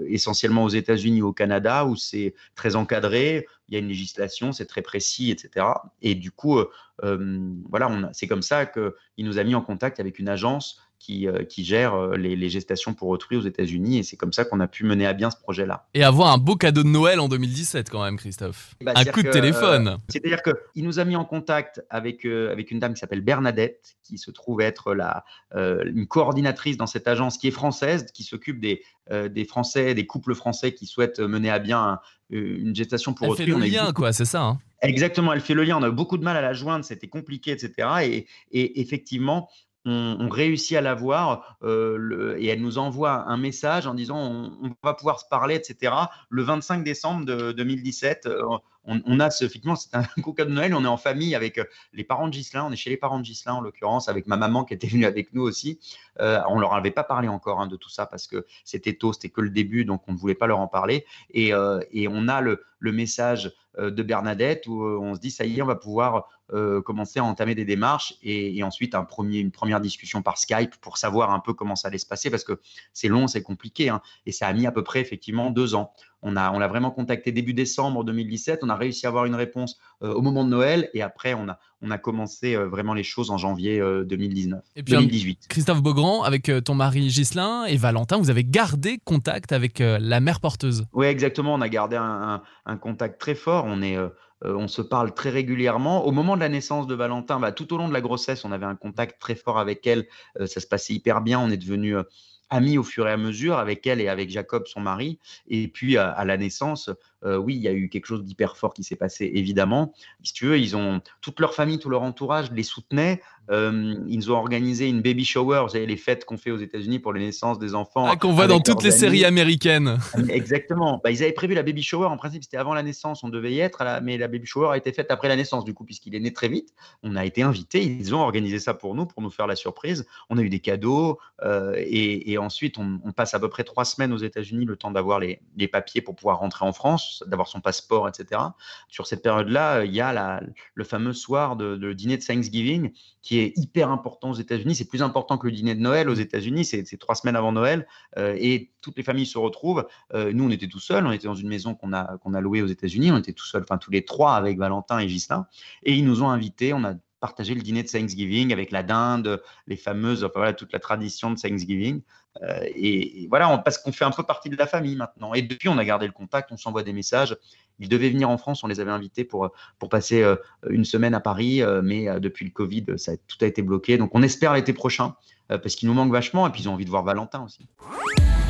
essentiellement 0.07 0.63
aux 0.63 0.69
États-Unis 0.69 1.21
ou 1.21 1.27
au 1.27 1.33
Canada, 1.33 1.85
où 1.85 1.95
c'est 1.95 2.33
très 2.55 2.75
encadré, 2.75 3.45
il 3.67 3.73
y 3.73 3.77
a 3.77 3.79
une 3.79 3.87
législation, 3.87 4.51
c'est 4.51 4.65
très 4.65 4.81
précis, 4.81 5.31
etc. 5.31 5.67
Et 6.01 6.15
du 6.15 6.31
coup, 6.31 6.61
voilà, 6.99 8.09
c'est 8.13 8.27
comme 8.27 8.41
ça 8.41 8.65
qu'il 8.65 9.25
nous 9.25 9.37
a 9.37 9.43
mis 9.43 9.55
en 9.55 9.61
contact 9.61 9.99
avec 9.99 10.19
une 10.19 10.29
agence 10.29 10.79
qui, 11.03 11.27
euh, 11.27 11.43
qui 11.43 11.65
gère 11.65 11.93
euh, 11.95 12.15
les, 12.15 12.37
les 12.37 12.49
gestations 12.49 12.93
pour 12.93 13.09
autrui 13.09 13.35
aux 13.35 13.41
États-Unis, 13.41 13.97
et 13.97 14.03
c'est 14.03 14.15
comme 14.15 14.31
ça 14.31 14.45
qu'on 14.45 14.61
a 14.61 14.67
pu 14.69 14.85
mener 14.85 15.05
à 15.05 15.11
bien 15.11 15.29
ce 15.29 15.35
projet-là. 15.35 15.85
Et 15.93 16.01
avoir 16.03 16.31
un 16.31 16.37
beau 16.37 16.55
cadeau 16.55 16.81
de 16.83 16.87
Noël 16.87 17.19
en 17.19 17.27
2017 17.27 17.89
quand 17.89 18.01
même 18.03 18.15
Christophe. 18.17 18.75
Bah, 18.81 18.91
un 18.91 18.95
c'est-à-dire 18.95 19.13
coup 19.13 19.23
de 19.23 19.29
téléphone. 19.31 19.97
C'est-à-dire 20.07 20.39
qu'il 20.41 20.85
nous 20.85 20.99
a 20.99 21.03
mis 21.05 21.17
en 21.17 21.25
contact 21.25 21.81
avec, 21.89 22.25
euh, 22.25 22.51
avec 22.53 22.71
une 22.71 22.79
dame 22.79 22.93
qui 22.93 23.01
s'appelle 23.01 23.19
Bernadette, 23.19 23.95
qui 24.01 24.17
se 24.17 24.31
trouve 24.31 24.61
être 24.61 24.93
la, 24.95 25.25
euh, 25.55 25.83
une 25.93 26.07
coordinatrice 26.07 26.77
dans 26.77 26.87
cette 26.87 27.07
agence 27.09 27.37
qui 27.37 27.49
est 27.49 27.51
française, 27.51 28.05
qui 28.13 28.23
s'occupe 28.23 28.61
des, 28.61 28.81
euh, 29.11 29.27
des 29.27 29.43
Français, 29.43 29.93
des 29.95 30.05
couples 30.07 30.35
français 30.35 30.73
qui 30.73 30.85
souhaitent 30.85 31.19
mener 31.19 31.49
à 31.49 31.59
bien 31.59 31.79
un- 31.83 31.99
une 32.29 32.73
gestation 32.73 33.13
pour 33.13 33.25
Elle 33.25 33.31
autrui. 33.33 33.45
fait 33.45 33.51
le 33.51 33.57
On 33.57 33.61
a 33.61 33.67
eu 33.67 33.69
lien 33.71 33.81
beaucoup- 33.87 34.01
quoi, 34.03 34.13
c'est 34.13 34.25
ça. 34.25 34.41
hein. 34.41 34.59
Exactement, 34.81 35.33
elle 35.33 35.41
fait 35.41 35.53
le 35.53 35.63
lien. 35.65 35.77
On 35.77 35.83
a 35.83 35.89
eu 35.89 35.91
beaucoup 35.91 36.17
de 36.17 36.23
mal 36.23 36.35
à 36.37 36.41
la 36.41 36.53
joindre, 36.53 36.83
c'était 36.85 37.07
compliqué, 37.07 37.51
etc. 37.51 37.73
Et, 38.03 38.27
et 38.51 38.79
effectivement, 38.81 39.49
on, 39.85 40.29
réussit 40.29 40.77
à 40.77 40.81
la 40.81 40.93
voir 40.93 41.57
euh, 41.63 42.35
et 42.39 42.47
elle 42.47 42.61
nous 42.61 42.77
envoie 42.77 43.27
un 43.27 43.37
message 43.37 43.85
en 43.87 43.93
disant 43.93 44.17
on, 44.17 44.75
va 44.81 44.93
pouvoir 44.93 45.19
se 45.19 45.25
parler, 45.29 45.55
etc. 45.55 45.93
Le 46.29 46.43
25 46.43 46.83
décembre 46.83 47.25
de 47.25 47.51
2017, 47.51 48.25
euh, 48.25 48.41
on, 48.85 49.01
on 49.05 49.19
a 49.19 49.29
ce, 49.29 49.45
effectivement, 49.45 49.75
c'est 49.75 49.95
un 49.95 50.03
coup 50.21 50.33
de 50.37 50.43
Noël. 50.45 50.73
On 50.73 50.83
est 50.83 50.87
en 50.87 50.97
famille 50.97 51.35
avec 51.35 51.57
euh, 51.57 51.65
les 51.93 52.03
parents 52.03 52.27
de 52.27 52.33
Gislain. 52.33 52.65
On 52.65 52.71
est 52.71 52.77
chez 52.77 52.89
les 52.89 52.97
parents 52.97 53.19
de 53.19 53.25
Gislain 53.25 53.53
en 53.53 53.61
l'occurrence, 53.61 54.07
avec 54.09 54.27
ma 54.27 54.37
maman 54.37 54.63
qui 54.63 54.73
était 54.73 54.87
venue 54.87 55.05
avec 55.05 55.33
nous 55.33 55.41
aussi. 55.41 55.79
Euh, 56.19 56.39
on 56.47 56.59
leur 56.59 56.73
avait 56.73 56.91
pas 56.91 57.03
parlé 57.03 57.27
encore 57.27 57.59
hein, 57.59 57.67
de 57.67 57.75
tout 57.75 57.89
ça 57.89 58.05
parce 58.05 58.27
que 58.27 58.45
c'était 58.63 58.93
tôt, 58.93 59.13
c'était 59.13 59.29
que 59.29 59.41
le 59.41 59.49
début, 59.49 59.85
donc 59.85 60.03
on 60.07 60.13
ne 60.13 60.17
voulait 60.17 60.35
pas 60.35 60.47
leur 60.47 60.59
en 60.59 60.67
parler. 60.67 61.05
Et, 61.33 61.53
on 61.53 62.27
a 62.27 62.41
le, 62.41 62.63
le 62.79 62.91
message 62.91 63.51
de 63.77 64.03
Bernadette 64.03 64.67
où 64.67 64.83
on 64.83 65.15
se 65.15 65.19
dit 65.19 65.31
ça 65.31 65.45
y 65.45 65.57
est, 65.57 65.61
on 65.61 65.65
va 65.67 65.75
pouvoir 65.75 66.29
euh, 66.53 66.81
commencer 66.81 67.19
à 67.19 67.23
entamer 67.23 67.55
des 67.55 67.65
démarches 67.65 68.13
et, 68.21 68.55
et 68.57 68.63
ensuite 68.63 68.95
un 68.95 69.03
premier, 69.03 69.39
une 69.39 69.51
première 69.51 69.81
discussion 69.81 70.21
par 70.21 70.37
Skype 70.37 70.75
pour 70.81 70.97
savoir 70.97 71.31
un 71.31 71.39
peu 71.39 71.53
comment 71.53 71.75
ça 71.75 71.87
allait 71.87 71.97
se 71.97 72.05
passer 72.05 72.29
parce 72.29 72.43
que 72.43 72.59
c'est 72.93 73.07
long, 73.07 73.27
c'est 73.27 73.41
compliqué 73.41 73.89
hein, 73.89 74.01
et 74.25 74.31
ça 74.31 74.47
a 74.47 74.53
mis 74.53 74.65
à 74.67 74.71
peu 74.71 74.83
près 74.83 75.01
effectivement 75.01 75.49
deux 75.49 75.75
ans. 75.75 75.93
On 76.25 76.37
a, 76.37 76.51
on 76.53 76.59
l'a 76.59 76.69
vraiment 76.69 76.89
contacté 76.91 77.33
début 77.33 77.53
décembre 77.53 78.03
2017, 78.05 78.59
on 78.63 78.69
a 78.69 78.75
réussi 78.77 79.05
à 79.05 79.09
avoir 79.09 79.25
une 79.25 79.35
réponse 79.35 79.77
euh, 80.03 80.13
au 80.13 80.21
moment 80.21 80.45
de 80.45 80.49
Noël 80.49 80.89
et 80.93 81.01
après 81.01 81.33
on 81.33 81.49
a, 81.49 81.59
on 81.81 81.91
a 81.91 81.97
commencé 81.97 82.55
euh, 82.55 82.67
vraiment 82.69 82.93
les 82.93 83.03
choses 83.03 83.29
en 83.29 83.37
janvier 83.37 83.81
euh, 83.81 84.05
2019, 84.05 84.61
Et 84.77 84.83
puis 84.83 84.95
un- 84.95 84.99
2018. 84.99 85.47
Christophe 85.49 85.81
Beaugrand, 85.81 86.23
avec 86.23 86.49
ton 86.63 86.75
mari 86.75 87.07
Ghislain 87.07 87.65
et 87.65 87.75
Valentin, 87.75 88.17
vous 88.17 88.29
avez 88.29 88.45
gardé 88.45 88.99
contact 89.03 89.51
avec 89.51 89.79
la 89.79 90.19
mère 90.21 90.39
porteuse. 90.39 90.85
Oui, 90.93 91.07
exactement. 91.07 91.53
On 91.55 91.61
a 91.61 91.67
gardé 91.69 91.95
un, 91.97 92.03
un- 92.03 92.43
un 92.65 92.77
contact 92.77 93.19
très 93.19 93.35
fort. 93.35 93.65
On, 93.67 93.81
est, 93.81 93.97
on 94.45 94.67
se 94.67 94.81
parle 94.81 95.13
très 95.13 95.29
régulièrement. 95.29 96.05
Au 96.05 96.11
moment 96.11 96.35
de 96.35 96.41
la 96.41 96.49
naissance 96.49 96.87
de 96.87 96.95
Valentin, 96.95 97.39
bah, 97.39 97.51
tout 97.51 97.73
au 97.73 97.77
long 97.77 97.87
de 97.87 97.93
la 97.93 98.01
grossesse, 98.01 98.45
on 98.45 98.51
avait 98.51 98.65
un 98.65 98.75
contact 98.75 99.19
très 99.19 99.35
fort 99.35 99.59
avec 99.59 99.85
elle. 99.87 100.07
Euh, 100.39 100.47
ça 100.47 100.59
se 100.59 100.67
passait 100.67 100.93
hyper 100.93 101.21
bien. 101.21 101.39
On 101.39 101.49
est 101.49 101.57
devenus 101.57 101.95
euh, 101.95 102.03
amis 102.49 102.77
au 102.77 102.83
fur 102.83 103.07
et 103.07 103.11
à 103.11 103.17
mesure 103.17 103.57
avec 103.57 103.87
elle 103.87 104.01
et 104.01 104.07
avec 104.07 104.29
Jacob, 104.29 104.67
son 104.67 104.81
mari. 104.81 105.19
Et 105.47 105.67
puis 105.67 105.97
à 105.97 106.23
la 106.23 106.37
naissance, 106.37 106.89
euh, 107.25 107.37
oui, 107.37 107.55
il 107.55 107.61
y 107.61 107.67
a 107.67 107.73
eu 107.73 107.89
quelque 107.89 108.05
chose 108.05 108.23
d'hyper 108.23 108.57
fort 108.57 108.73
qui 108.73 108.83
s'est 108.83 108.95
passé, 108.95 109.31
évidemment. 109.33 109.93
Si 110.23 110.33
tu 110.33 110.45
veux, 110.47 110.59
ils 110.59 110.75
ont 110.75 111.01
toute 111.21 111.39
leur 111.39 111.53
famille, 111.53 111.79
tout 111.79 111.89
leur 111.89 112.01
entourage 112.03 112.51
les 112.51 112.63
soutenait. 112.63 113.21
Euh, 113.51 113.95
ils 114.07 114.31
ont 114.31 114.35
organisé 114.35 114.87
une 114.87 115.01
baby 115.01 115.25
shower, 115.25 115.61
vous 115.63 115.69
savez, 115.69 115.85
les 115.85 115.97
fêtes 115.97 116.23
qu'on 116.23 116.37
fait 116.37 116.51
aux 116.51 116.57
États-Unis 116.57 116.99
pour 116.99 117.11
les 117.11 117.19
naissances 117.19 117.59
des 117.59 117.75
enfants. 117.75 118.05
Ah, 118.09 118.15
qu'on 118.15 118.31
voit 118.31 118.47
dans 118.47 118.61
toutes 118.61 118.83
les 118.83 118.91
séries 118.91 119.25
américaines. 119.25 119.97
Exactement. 120.29 121.01
Bah, 121.03 121.11
ils 121.11 121.21
avaient 121.23 121.33
prévu 121.33 121.53
la 121.53 121.63
baby 121.63 121.83
shower. 121.83 122.07
En 122.07 122.15
principe, 122.17 122.43
c'était 122.43 122.57
avant 122.57 122.73
la 122.73 122.83
naissance. 122.83 123.23
On 123.23 123.29
devait 123.29 123.51
y 123.51 123.59
être, 123.59 123.81
à 123.81 123.85
la- 123.85 124.01
mais 124.01 124.17
la 124.17 124.27
baby 124.29 124.45
shower 124.45 124.69
a 124.71 124.77
été 124.77 124.91
faite 124.93 125.11
après 125.11 125.27
la 125.27 125.35
naissance, 125.35 125.65
du 125.65 125.73
coup, 125.73 125.83
puisqu'il 125.83 126.15
est 126.15 126.19
né 126.21 126.31
très 126.31 126.47
vite. 126.47 126.73
On 127.03 127.15
a 127.17 127.25
été 127.25 127.41
invités. 127.43 127.83
Ils 127.83 128.15
ont 128.15 128.21
organisé 128.21 128.59
ça 128.59 128.73
pour 128.73 128.95
nous, 128.95 129.05
pour 129.05 129.21
nous 129.21 129.29
faire 129.29 129.47
la 129.47 129.55
surprise. 129.57 130.05
On 130.29 130.37
a 130.37 130.41
eu 130.41 130.49
des 130.49 130.59
cadeaux. 130.59 131.19
euh, 131.43 131.73
et, 131.77 132.31
et 132.31 132.37
ensuite, 132.37 132.77
on, 132.77 132.99
on 133.03 133.11
passe 133.11 133.33
à 133.33 133.39
peu 133.39 133.49
près 133.49 133.63
trois 133.65 133.83
semaines 133.85 134.13
aux 134.13 134.17
États-Unis, 134.17 134.63
le 134.65 134.77
temps 134.77 134.91
d'avoir 134.91 135.19
les, 135.19 135.41
les 135.57 135.67
papiers 135.67 136.01
pour 136.01 136.15
pouvoir 136.15 136.39
rentrer 136.39 136.65
en 136.65 136.71
France, 136.73 137.12
d'avoir 137.27 137.47
son 137.47 137.61
passeport, 137.61 138.07
etc. 138.07 138.41
Sur 138.87 139.07
cette 139.07 139.21
période-là, 139.21 139.77
euh, 139.77 139.85
il 139.85 139.93
y 139.93 140.01
a 140.01 140.41
le 140.73 140.83
fameux 140.83 141.13
soir 141.13 141.55
de, 141.55 141.93
dîner 141.93 142.17
de 142.17 142.23
Thanksgiving 142.23 142.91
qui 143.21 143.39
est 143.39 143.53
hyper 143.57 143.89
important 143.89 144.31
aux 144.31 144.35
États-Unis. 144.35 144.75
C'est 144.75 144.87
plus 144.87 145.01
important 145.01 145.37
que 145.37 145.47
le 145.47 145.53
dîner 145.53 145.75
de 145.75 145.81
Noël 145.81 146.09
aux 146.09 146.13
États-Unis. 146.13 146.65
C'est 146.65 146.85
c'est 146.85 146.97
trois 146.97 147.15
semaines 147.15 147.35
avant 147.35 147.51
Noël. 147.51 147.87
euh, 148.17 148.35
et 148.39 148.71
toutes 148.81 148.97
les 148.97 149.03
familles 149.03 149.25
se 149.25 149.37
retrouvent. 149.37 149.87
Euh, 150.13 150.31
nous, 150.33 150.45
on 150.45 150.49
était 150.51 150.67
tout 150.67 150.79
seuls, 150.79 151.05
on 151.07 151.11
était 151.11 151.27
dans 151.27 151.35
une 151.35 151.47
maison 151.47 151.73
qu'on 151.73 151.93
a, 151.93 152.17
qu'on 152.17 152.33
a 152.33 152.41
louée 152.41 152.61
aux 152.61 152.67
États-Unis, 152.67 153.11
on 153.11 153.17
était 153.17 153.33
tout 153.33 153.45
seuls, 153.45 153.63
enfin 153.63 153.77
tous 153.77 153.91
les 153.91 154.05
trois 154.05 154.35
avec 154.35 154.57
Valentin 154.57 154.99
et 154.99 155.07
Gislain, 155.07 155.47
et 155.83 155.93
ils 155.95 156.05
nous 156.05 156.21
ont 156.21 156.29
invités, 156.29 156.73
on 156.73 156.83
a 156.83 156.93
partagé 157.19 157.55
le 157.55 157.61
dîner 157.61 157.83
de 157.83 157.87
Thanksgiving 157.87 158.51
avec 158.51 158.69
la 158.71 158.83
dinde, 158.83 159.41
les 159.65 159.77
fameuses, 159.77 160.25
enfin 160.25 160.33
voilà, 160.35 160.53
toute 160.53 160.73
la 160.73 160.79
tradition 160.79 161.31
de 161.31 161.39
Thanksgiving. 161.39 162.01
Euh, 162.41 162.61
et, 162.75 163.23
et 163.23 163.27
voilà, 163.27 163.49
on- 163.49 163.59
parce 163.59 163.77
qu'on 163.77 163.91
fait 163.91 164.05
un 164.05 164.11
peu 164.11 164.23
partie 164.23 164.49
de 164.49 164.55
la 164.55 164.65
famille 164.65 164.95
maintenant. 164.95 165.33
Et 165.33 165.41
depuis, 165.43 165.69
on 165.69 165.77
a 165.77 165.85
gardé 165.85 166.07
le 166.07 166.11
contact, 166.13 166.51
on 166.51 166.57
s'envoie 166.57 166.81
des 166.83 166.93
messages. 166.93 167.37
Ils 167.79 167.89
devaient 167.89 168.09
venir 168.09 168.29
en 168.29 168.37
France, 168.37 168.63
on 168.63 168.67
les 168.67 168.79
avait 168.79 168.91
invités 168.91 169.23
pour, 169.23 169.51
pour 169.79 169.89
passer 169.89 170.21
euh, 170.23 170.35
une 170.69 170.85
semaine 170.85 171.13
à 171.13 171.19
Paris, 171.19 171.61
euh, 171.61 171.81
mais 171.83 172.07
euh, 172.09 172.19
depuis 172.19 172.45
le 172.45 172.51
Covid, 172.51 172.85
ça, 172.97 173.11
a- 173.11 173.17
tout 173.27 173.37
a 173.41 173.45
été 173.45 173.61
bloqué. 173.61 173.97
Donc 173.97 174.11
on 174.13 174.23
espère 174.23 174.53
l'été 174.53 174.73
prochain, 174.73 175.15
euh, 175.51 175.57
parce 175.57 175.75
qu'il 175.75 175.87
nous 175.87 175.93
manque 175.95 176.11
vachement, 176.11 176.47
et 176.47 176.49
puis 176.51 176.63
ils 176.63 176.69
ont 176.69 176.73
envie 176.73 176.85
de 176.85 176.89
voir 176.89 177.03
Valentin 177.03 177.43
aussi. 177.43 177.67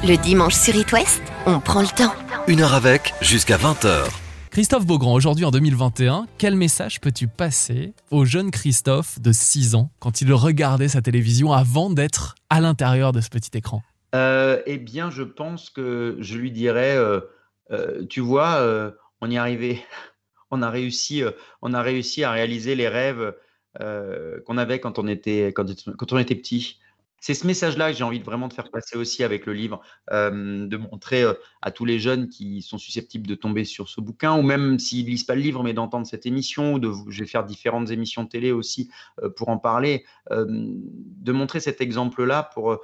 Le 0.06 0.16
dimanche 0.18 0.56
sur 0.56 0.76
It 0.76 0.92
West, 0.92 1.22
on 1.46 1.60
prend 1.60 1.82
le 1.82 1.88
temps. 1.88 2.14
Une 2.48 2.62
heure 2.62 2.74
avec, 2.74 3.14
jusqu'à 3.22 3.58
20h. 3.58 4.23
Christophe 4.54 4.86
Beaugrand, 4.86 5.16
aujourd'hui 5.16 5.46
en 5.46 5.50
2021, 5.50 6.28
quel 6.38 6.56
message 6.56 7.02
peux-tu 7.02 7.28
passer 7.28 7.96
au 8.12 8.24
jeune 8.24 8.52
Christophe 8.52 9.20
de 9.20 9.32
6 9.32 9.74
ans 9.74 9.90
quand 9.98 10.22
il 10.22 10.32
regardait 10.32 10.90
sa 10.90 11.02
télévision 11.02 11.52
avant 11.52 11.90
d'être 11.90 12.36
à 12.52 12.62
l'intérieur 12.62 13.14
de 13.14 13.20
ce 13.20 13.30
petit 13.30 13.50
écran? 13.58 13.82
Euh, 14.14 14.62
eh 14.68 14.78
bien, 14.78 15.10
je 15.10 15.24
pense 15.24 15.72
que 15.72 16.18
je 16.20 16.38
lui 16.38 16.52
dirais, 16.52 16.96
euh, 16.96 17.22
euh, 17.72 18.06
tu 18.06 18.20
vois, 18.20 18.94
on 19.22 19.32
y 19.32 19.34
est 19.34 19.40
arrivé, 19.40 19.84
on 20.52 20.62
a 20.62 20.70
réussi, 20.70 21.24
on 21.64 21.74
a 21.74 21.82
réussi 21.82 22.24
à 22.24 22.30
réaliser 22.30 22.76
les 22.76 22.88
rêves 22.88 23.34
qu'on 23.80 24.58
avait 24.60 24.80
quand 24.80 25.00
on 25.00 25.08
était 25.08 25.52
petit. 25.52 26.80
C'est 27.24 27.36
ce 27.36 27.48
message-là 27.48 27.90
que 27.90 27.98
j'ai 27.98 28.04
envie 28.04 28.20
de 28.20 28.26
vraiment 28.26 28.50
de 28.50 28.54
faire 28.54 28.70
passer 28.70 28.98
aussi 28.98 29.24
avec 29.24 29.46
le 29.46 29.54
livre, 29.54 29.80
euh, 30.12 30.68
de 30.68 30.76
montrer 30.76 31.24
euh, 31.24 31.34
à 31.62 31.72
tous 31.72 31.86
les 31.86 31.98
jeunes 31.98 32.28
qui 32.28 32.62
sont 32.62 32.78
susceptibles 32.78 33.26
de 33.26 33.36
tomber 33.36 33.64
sur 33.64 33.88
ce 33.88 34.02
bouquin, 34.02 34.38
ou 34.38 34.42
même 34.42 34.78
s'ils 34.78 35.06
lisent 35.06 35.24
pas 35.24 35.36
le 35.36 35.40
livre, 35.40 35.64
mais 35.64 35.72
d'entendre 35.72 36.06
cette 36.06 36.26
émission, 36.26 36.74
ou 36.74 36.80
de, 36.80 36.92
je 37.08 37.20
vais 37.22 37.26
faire 37.26 37.46
différentes 37.46 37.92
émissions 37.92 38.26
télé 38.26 38.52
aussi 38.52 38.90
euh, 39.24 39.30
pour 39.30 39.48
en 39.48 39.58
parler, 39.58 40.04
de 40.32 41.32
montrer 41.32 41.60
cet 41.60 41.80
exemple-là 41.80 42.50
pour 42.54 42.80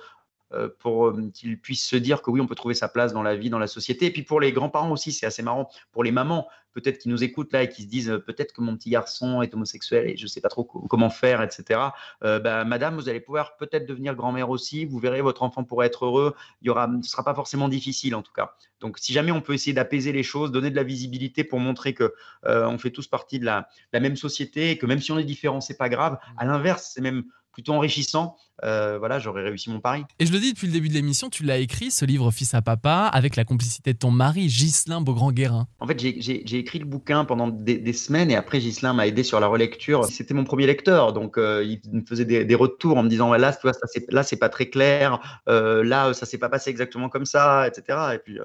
pour 0.79 1.07
euh, 1.07 1.29
qu'ils 1.33 1.59
puissent 1.59 1.87
se 1.87 1.95
dire 1.95 2.21
que 2.21 2.31
oui, 2.31 2.41
on 2.41 2.47
peut 2.47 2.55
trouver 2.55 2.73
sa 2.73 2.87
place 2.87 3.13
dans 3.13 3.23
la 3.23 3.35
vie, 3.35 3.49
dans 3.49 3.59
la 3.59 3.67
société. 3.67 4.07
Et 4.07 4.11
puis 4.11 4.23
pour 4.23 4.39
les 4.39 4.51
grands-parents 4.51 4.91
aussi, 4.91 5.11
c'est 5.11 5.25
assez 5.25 5.43
marrant. 5.43 5.69
Pour 5.91 6.03
les 6.03 6.11
mamans, 6.11 6.47
peut-être 6.73 6.99
qui 6.99 7.09
nous 7.09 7.23
écoutent 7.23 7.53
là 7.53 7.63
et 7.63 7.69
qui 7.69 7.83
se 7.83 7.87
disent 7.87 8.09
euh, 8.09 8.19
peut-être 8.19 8.53
que 8.53 8.61
mon 8.61 8.75
petit 8.75 8.89
garçon 8.89 9.41
est 9.41 9.53
homosexuel 9.53 10.09
et 10.09 10.17
je 10.17 10.23
ne 10.23 10.27
sais 10.27 10.41
pas 10.41 10.49
trop 10.49 10.63
co- 10.63 10.81
comment 10.87 11.09
faire, 11.09 11.41
etc. 11.41 11.79
Euh, 12.23 12.39
bah, 12.39 12.63
madame, 12.65 12.95
vous 12.95 13.09
allez 13.09 13.19
pouvoir 13.19 13.57
peut-être 13.57 13.85
devenir 13.85 14.15
grand-mère 14.15 14.49
aussi. 14.49 14.85
Vous 14.85 14.99
verrez, 14.99 15.21
votre 15.21 15.43
enfant 15.43 15.63
pourrait 15.63 15.87
être 15.87 16.05
heureux. 16.05 16.35
Il 16.61 16.67
y 16.67 16.69
aura, 16.69 16.87
ce 16.87 16.97
ne 16.97 17.01
sera 17.01 17.23
pas 17.23 17.35
forcément 17.35 17.69
difficile 17.69 18.15
en 18.15 18.21
tout 18.21 18.33
cas. 18.33 18.55
Donc 18.79 18.97
si 18.97 19.13
jamais 19.13 19.31
on 19.31 19.41
peut 19.41 19.53
essayer 19.53 19.73
d'apaiser 19.73 20.11
les 20.11 20.23
choses, 20.23 20.51
donner 20.51 20.71
de 20.71 20.75
la 20.75 20.83
visibilité 20.83 21.43
pour 21.43 21.59
montrer 21.59 21.93
que 21.93 22.13
euh, 22.45 22.67
on 22.67 22.77
fait 22.77 22.91
tous 22.91 23.07
partie 23.07 23.39
de 23.39 23.45
la, 23.45 23.67
même 23.93 24.15
société 24.15 24.77
que 24.77 24.85
même 24.85 25.01
si 25.01 25.11
on 25.11 25.19
est 25.19 25.23
différent, 25.23 25.61
c'est 25.61 25.77
pas 25.77 25.89
grave. 25.89 26.17
À 26.37 26.45
l'inverse, 26.45 26.91
c'est 26.93 27.01
même 27.01 27.25
plutôt 27.59 27.73
enrichissant. 27.73 28.35
Euh, 28.63 28.97
voilà, 28.99 29.19
j'aurais 29.19 29.43
réussi 29.43 29.69
mon 29.69 29.79
pari. 29.79 30.03
Et 30.19 30.25
je 30.25 30.31
le 30.33 30.39
dis 30.39 30.51
depuis 30.53 30.67
le 30.67 30.73
début 30.73 30.89
de 30.89 30.93
l'émission, 30.93 31.29
tu 31.29 31.43
l'as 31.43 31.57
écrit, 31.59 31.91
ce 31.91 32.03
livre 32.05 32.29
Fils 32.31 32.53
à 32.53 32.61
papa, 32.61 33.09
avec 33.13 33.35
la 33.37 33.45
complicité 33.45 33.93
de 33.93 33.97
ton 33.97 34.11
mari, 34.11 34.47
Ghislain 34.47 34.99
Beaugrand-Guérin. 35.01 35.67
En 35.79 35.87
fait, 35.87 35.97
j'ai- 35.99 36.57
écrit 36.59 36.79
le 36.79 36.85
bouquin 36.85 37.23
pendant 37.25 37.47
des, 37.47 37.77
des 37.77 37.93
semaines 37.93 38.31
et 38.31 38.35
après, 38.35 38.59
Ghislain 38.59 38.91
m'a 38.93 39.07
aidé 39.07 39.23
sur 39.23 39.39
la 39.39 39.47
relecture. 39.47 40.03
C'était 40.05 40.33
mon 40.33 40.43
premier 40.43 40.65
lecteur, 40.65 41.13
donc 41.13 41.37
euh, 41.37 41.63
il 41.63 41.79
me 41.93 42.05
faisait 42.05 42.25
des, 42.25 42.43
des 42.43 42.55
retours 42.55 42.97
en 42.97 43.03
me 43.03 43.09
disant 43.09 43.33
là, 43.33 43.53
tu 43.53 43.59
vois, 43.63 43.73
ça, 43.73 43.87
c'est- 43.87 44.11
là, 44.11 44.23
c'est 44.23 44.37
pas 44.37 44.49
très 44.49 44.69
clair, 44.69 45.41
euh, 45.47 45.83
là, 45.83 46.13
ça 46.13 46.25
s'est 46.25 46.37
pas 46.37 46.49
passé 46.49 46.69
exactement 46.69 47.07
comme 47.09 47.25
ça, 47.25 47.65
etc. 47.67 47.97
Et 48.15 48.17
puis, 48.19 48.39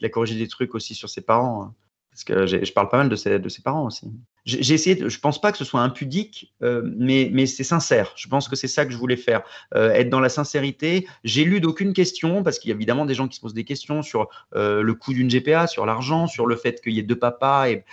il 0.00 0.06
a 0.06 0.08
corrigé 0.08 0.34
des 0.36 0.48
trucs 0.48 0.74
aussi 0.74 0.94
sur 0.96 1.08
ses 1.08 1.20
parents, 1.20 1.62
hein, 1.62 1.74
parce 2.10 2.24
que 2.24 2.46
je 2.46 2.72
parle 2.72 2.88
pas 2.88 2.98
mal 2.98 3.08
de 3.08 3.16
ses, 3.16 3.38
de 3.38 3.48
ses 3.48 3.62
parents 3.62 3.86
aussi. 3.86 4.10
J'ai 4.44 4.74
essayé, 4.74 4.96
de- 4.96 5.08
je 5.08 5.20
pense 5.20 5.40
pas 5.40 5.52
que 5.52 5.58
ce 5.58 5.64
soit 5.64 5.80
impudique, 5.80 6.52
euh, 6.62 6.82
mais, 6.96 7.30
mais 7.32 7.46
c'est 7.46 7.62
sincère. 7.62 8.12
Je 8.16 8.26
pense 8.26 8.48
que 8.48 8.56
c'est 8.56 8.68
ça 8.68 8.84
que 8.84 8.90
je 8.92 8.96
voulais 8.96 9.16
faire, 9.16 9.42
euh, 9.76 9.90
être 9.92 10.08
dans 10.10 10.18
la 10.18 10.28
sincérité. 10.28 11.06
J'ai 11.24 11.44
lu 11.44 11.60
d'aucune 11.60 11.92
question, 11.92 12.42
parce 12.42 12.58
qu'il 12.58 12.70
y 12.70 12.72
a 12.72 12.74
évidemment 12.74 13.04
des 13.06 13.14
gens 13.14 13.28
qui 13.28 13.36
se 13.36 13.40
posent 13.40 13.54
des 13.54 13.64
questions 13.64 14.02
sur 14.02 14.28
euh, 14.56 14.82
le 14.82 14.94
coût 14.94 15.12
d'une 15.12 15.28
GPA, 15.28 15.66
sur 15.68 15.86
l'argent, 15.86 16.26
sur 16.26 16.46
le 16.46 16.56
fait 16.56 16.80
qu'il 16.82 16.94
y 16.94 16.98
ait 16.98 17.04
deux 17.04 17.18
papas. 17.18 17.68
Et, 17.68 17.84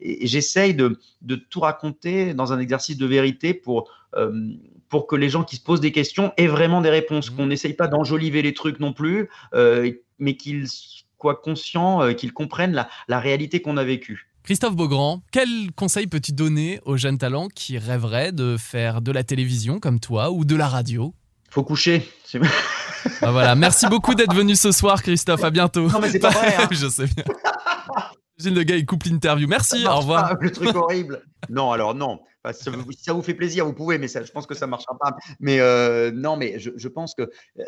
j'essaye 0.00 0.74
de, 0.74 0.98
de 1.22 1.36
tout 1.36 1.60
raconter 1.60 2.34
dans 2.34 2.52
un 2.52 2.58
exercice 2.58 2.98
de 2.98 3.06
vérité 3.06 3.54
pour, 3.54 3.90
pour 4.88 5.06
que 5.06 5.16
les 5.16 5.30
gens 5.30 5.44
qui 5.44 5.56
se 5.56 5.62
posent 5.62 5.80
des 5.80 5.92
questions 5.92 6.32
aient 6.36 6.46
vraiment 6.46 6.82
des 6.82 6.90
réponses, 6.90 7.30
Mhm. 7.30 7.36
qu'on 7.36 7.46
n'essaye 7.46 7.74
pas 7.74 7.88
d'enjoliver 7.88 8.42
les 8.42 8.52
trucs 8.54 8.80
non 8.80 8.92
plus, 8.92 9.30
mais 10.18 10.36
qu'ils 10.36 10.66
soient 11.20 11.36
conscients, 11.36 12.02
euh, 12.02 12.12
qu'ils 12.12 12.32
comprennent 12.32 12.72
la, 12.72 12.88
la 13.08 13.20
réalité 13.20 13.60
qu'on 13.62 13.76
a 13.76 13.84
vécue. 13.84 14.28
Christophe 14.42 14.76
Beaugrand, 14.76 15.22
quel 15.32 15.72
conseil 15.74 16.06
peux-tu 16.06 16.32
donner 16.32 16.80
aux 16.84 16.96
jeunes 16.96 17.18
talents 17.18 17.48
qui 17.48 17.78
rêveraient 17.78 18.30
de 18.32 18.56
faire 18.56 19.00
de 19.02 19.10
la 19.10 19.24
télévision 19.24 19.80
comme 19.80 19.98
toi 19.98 20.30
ou 20.30 20.44
de 20.44 20.54
la 20.54 20.68
radio? 20.68 21.14
Faut 21.50 21.64
coucher. 21.64 22.08
Bah 22.34 23.30
voilà, 23.32 23.54
merci 23.56 23.86
beaucoup 23.88 24.14
d'être 24.14 24.34
venu 24.34 24.54
ce 24.54 24.70
soir, 24.72 25.02
Christophe. 25.02 25.42
À 25.42 25.50
bientôt. 25.50 25.88
Non, 25.88 25.98
mais 26.00 26.10
c'est 26.10 26.18
pas 26.20 26.30
vrai, 26.30 26.54
hein. 26.56 26.68
Je 26.70 26.88
sais 26.88 27.06
bien. 27.06 27.24
J'imagine 28.38 28.58
le 28.58 28.64
gars, 28.64 28.76
il 28.76 28.84
coupe 28.84 29.04
l'interview. 29.04 29.48
Merci, 29.48 29.86
au 29.86 29.96
revoir. 29.96 30.28
pas, 30.30 30.36
le 30.40 30.52
truc 30.52 30.74
horrible. 30.76 31.22
Non, 31.48 31.72
alors 31.72 31.94
non. 31.94 32.20
Enfin, 32.44 32.52
si 32.52 32.64
ça 32.64 32.70
vous- 32.70 32.92
si 32.92 33.02
ça 33.02 33.12
vous 33.14 33.22
fait 33.22 33.32
plaisir, 33.34 33.64
vous 33.64 33.72
pouvez, 33.72 33.96
mais 33.98 34.08
ça, 34.08 34.22
je 34.22 34.30
pense 34.30 34.46
que 34.46 34.54
ça 34.54 34.66
marchera 34.66 34.96
pas. 34.98 35.16
Mais 35.40 35.58
euh, 35.60 36.10
non, 36.12 36.36
mais 36.36 36.58
je, 36.58 36.70
je 36.76 36.88
pense 36.88 37.14
que 37.14 37.22
euh, 37.22 37.62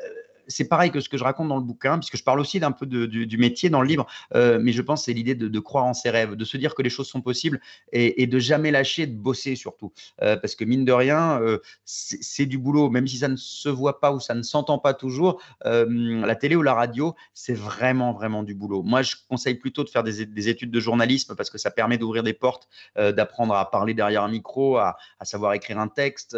c'est 0.48 0.66
pareil 0.66 0.90
que 0.90 1.00
ce 1.00 1.08
que 1.08 1.16
je 1.16 1.24
raconte 1.24 1.48
dans 1.48 1.56
le 1.56 1.62
bouquin, 1.62 1.98
puisque 1.98 2.16
je 2.16 2.24
parle 2.24 2.40
aussi 2.40 2.58
d'un 2.58 2.72
peu 2.72 2.86
du, 2.86 3.38
métier 3.38 3.70
dans 3.70 3.82
le 3.82 3.86
livre. 3.86 4.06
euh, 4.34 4.58
mais 4.60 4.72
je 4.72 4.82
pense 4.82 5.00
que 5.00 5.04
c'est 5.06 5.12
l'idée 5.12 5.34
de, 5.34 5.60
croire 5.60 5.84
en 5.84 5.94
ses 5.94 6.10
rêves, 6.10 6.34
de 6.34 6.44
se 6.44 6.56
dire 6.56 6.74
que 6.74 6.82
les 6.82 6.90
choses 6.90 7.08
sont 7.08 7.20
possibles 7.20 7.60
et, 7.92 8.26
de 8.26 8.38
jamais 8.38 8.70
lâcher, 8.70 9.06
de 9.06 9.16
bosser 9.16 9.54
surtout. 9.54 9.92
Euh, 10.22 10.36
parce 10.36 10.54
que 10.54 10.64
mine 10.64 10.84
de 10.84 10.92
rien, 10.92 11.40
euh, 11.40 11.58
c'est 11.84 12.46
du 12.46 12.58
boulot, 12.58 12.90
même 12.90 13.06
si 13.06 13.18
ça 13.18 13.28
ne 13.28 13.36
se 13.36 13.68
voit 13.68 14.00
pas 14.00 14.12
ou 14.12 14.20
ça 14.20 14.34
ne 14.34 14.42
s'entend 14.42 14.78
pas 14.78 14.94
toujours. 14.94 15.40
la 15.64 16.34
télé 16.36 16.56
ou 16.56 16.62
la 16.62 16.74
radio, 16.74 17.14
c'est 17.34 17.54
vraiment, 17.54 18.12
vraiment 18.12 18.42
du 18.42 18.54
boulot. 18.54 18.82
Moi, 18.82 19.02
je 19.02 19.16
conseille 19.28 19.54
plutôt 19.54 19.84
de 19.84 19.90
faire 19.90 20.02
des, 20.02 20.26
des 20.26 20.48
études 20.48 20.70
de 20.70 20.80
journalisme 20.80 21.34
parce 21.36 21.50
que 21.50 21.58
ça 21.58 21.70
permet 21.70 21.98
d'ouvrir 21.98 22.22
des 22.22 22.32
portes, 22.32 22.68
d'apprendre 22.96 23.54
à 23.54 23.70
parler 23.70 23.94
derrière 23.94 24.22
un 24.22 24.30
micro, 24.30 24.78
à 24.78 24.96
savoir 25.22 25.52
écrire 25.52 25.78
un 25.78 25.88
texte. 25.88 26.36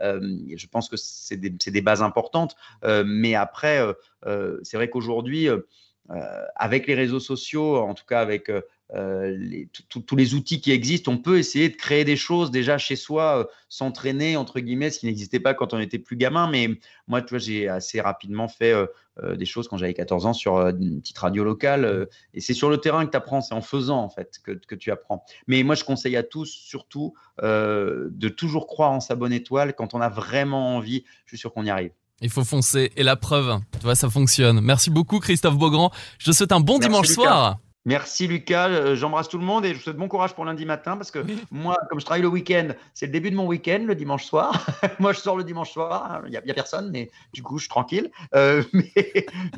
Euh, 0.00 0.20
je 0.54 0.66
pense 0.66 0.88
que 0.88 0.96
c'est 0.96 1.36
des, 1.36 1.80
bases 1.80 2.02
importantes. 2.02 2.56
Euh, 2.84 3.04
mais 3.06 3.34
après, 3.34 3.84
euh, 4.26 4.58
c'est 4.62 4.76
vrai 4.76 4.88
qu'aujourd'hui, 4.88 5.48
avec 6.56 6.86
les 6.86 6.94
réseaux 6.94 7.20
sociaux, 7.20 7.76
en 7.78 7.94
tout 7.94 8.04
cas 8.04 8.20
avec 8.20 8.50
les- 8.94 9.68
tout- 9.88 10.00
tous 10.00 10.16
les 10.16 10.34
outils 10.34 10.60
qui 10.60 10.70
existent, 10.70 11.10
on 11.12 11.16
peut 11.18 11.38
essayer 11.38 11.68
de 11.70 11.76
créer 11.76 12.04
des 12.04 12.16
choses 12.16 12.50
déjà 12.50 12.76
chez 12.78 12.96
soi, 12.96 13.38
euh, 13.40 13.44
s'entraîner, 13.68 14.36
entre 14.36 14.60
guillemets, 14.60 14.90
ce 14.90 14.98
qui 14.98 15.06
n'existait 15.06 15.40
pas 15.40 15.54
quand 15.54 15.72
on 15.74 15.78
était 15.80 15.98
plus 15.98 16.16
gamin. 16.16 16.50
Mais 16.50 16.68
moi, 17.08 17.22
tu 17.22 17.30
vois, 17.30 17.38
j'ai 17.38 17.68
assez 17.68 18.00
rapidement 18.00 18.48
fait 18.48 18.72
euh, 18.72 18.86
euh, 19.22 19.36
des 19.36 19.44
choses 19.46 19.68
quand 19.68 19.76
j'avais 19.78 19.94
14 19.94 20.26
ans 20.26 20.32
sur 20.32 20.56
euh, 20.56 20.72
une 20.78 21.00
petite 21.00 21.18
radio 21.18 21.42
locale. 21.44 21.84
euh, 21.84 22.06
et 22.34 22.40
c'est 22.40 22.54
sur 22.54 22.68
le 22.70 22.78
terrain 22.78 23.04
que 23.06 23.10
tu 23.10 23.16
apprends, 23.16 23.40
c'est 23.40 23.54
en 23.54 23.60
faisant, 23.62 23.98
en 24.02 24.08
fait, 24.10 24.38
que, 24.44 24.52
que 24.52 24.74
tu 24.74 24.90
apprends. 24.90 25.24
Mais 25.46 25.62
moi, 25.62 25.74
je 25.74 25.84
conseille 25.84 26.16
à 26.16 26.22
tous, 26.22 26.46
surtout, 26.50 27.14
euh, 27.42 28.08
de 28.10 28.28
toujours 28.28 28.66
croire 28.66 28.92
en 28.92 29.00
sa 29.00 29.14
bonne 29.14 29.32
étoile. 29.32 29.74
Quand 29.74 29.94
on 29.94 30.00
a 30.00 30.08
vraiment 30.10 30.76
envie, 30.76 31.04
je 31.24 31.30
suis 31.30 31.38
sûr 31.38 31.52
qu'on 31.52 31.64
y 31.64 31.70
arrive. 31.70 31.92
Il 32.20 32.30
faut 32.30 32.44
foncer. 32.44 32.92
Et 32.96 33.02
la 33.02 33.16
preuve, 33.16 33.58
tu 33.72 33.78
vois, 33.84 33.94
ça 33.94 34.08
fonctionne. 34.08 34.60
Merci 34.60 34.90
beaucoup, 34.90 35.18
Christophe 35.18 35.56
Beaugrand. 35.58 35.90
Je 36.18 36.26
te 36.30 36.32
souhaite 36.36 36.52
un 36.52 36.60
bon 36.60 36.74
Merci, 36.78 36.88
dimanche 36.88 37.08
Lucas. 37.08 37.22
soir. 37.22 37.58
Merci 37.84 38.28
Lucas, 38.28 38.68
Euh, 38.68 38.94
j'embrasse 38.94 39.28
tout 39.28 39.38
le 39.38 39.44
monde 39.44 39.64
et 39.64 39.70
je 39.70 39.74
vous 39.74 39.80
souhaite 39.80 39.96
bon 39.96 40.06
courage 40.06 40.34
pour 40.34 40.44
lundi 40.44 40.64
matin 40.64 40.96
parce 40.96 41.10
que 41.10 41.18
Oui. 41.18 41.42
moi, 41.50 41.76
comme 41.90 41.98
je 41.98 42.04
travaille 42.04 42.22
le 42.22 42.28
week-end, 42.28 42.68
c'est 42.94 43.06
le 43.06 43.12
début 43.12 43.30
de 43.32 43.34
mon 43.34 43.46
week-end, 43.46 43.82
le 43.84 43.96
dimanche 43.96 44.24
soir. 44.24 44.64
moi, 45.00 45.12
je 45.12 45.18
sors 45.18 45.36
le 45.36 45.42
dimanche 45.42 45.72
soir, 45.72 46.22
il 46.26 46.30
n'y 46.30 46.36
a, 46.36 46.54
personne, 46.54 46.90
mais 46.92 47.10
du 47.32 47.42
coup, 47.42 47.58
je 47.58 47.62
suis 47.64 47.68
tranquille. 47.68 48.12
Euh, 48.36 48.62
mais, 48.72 48.92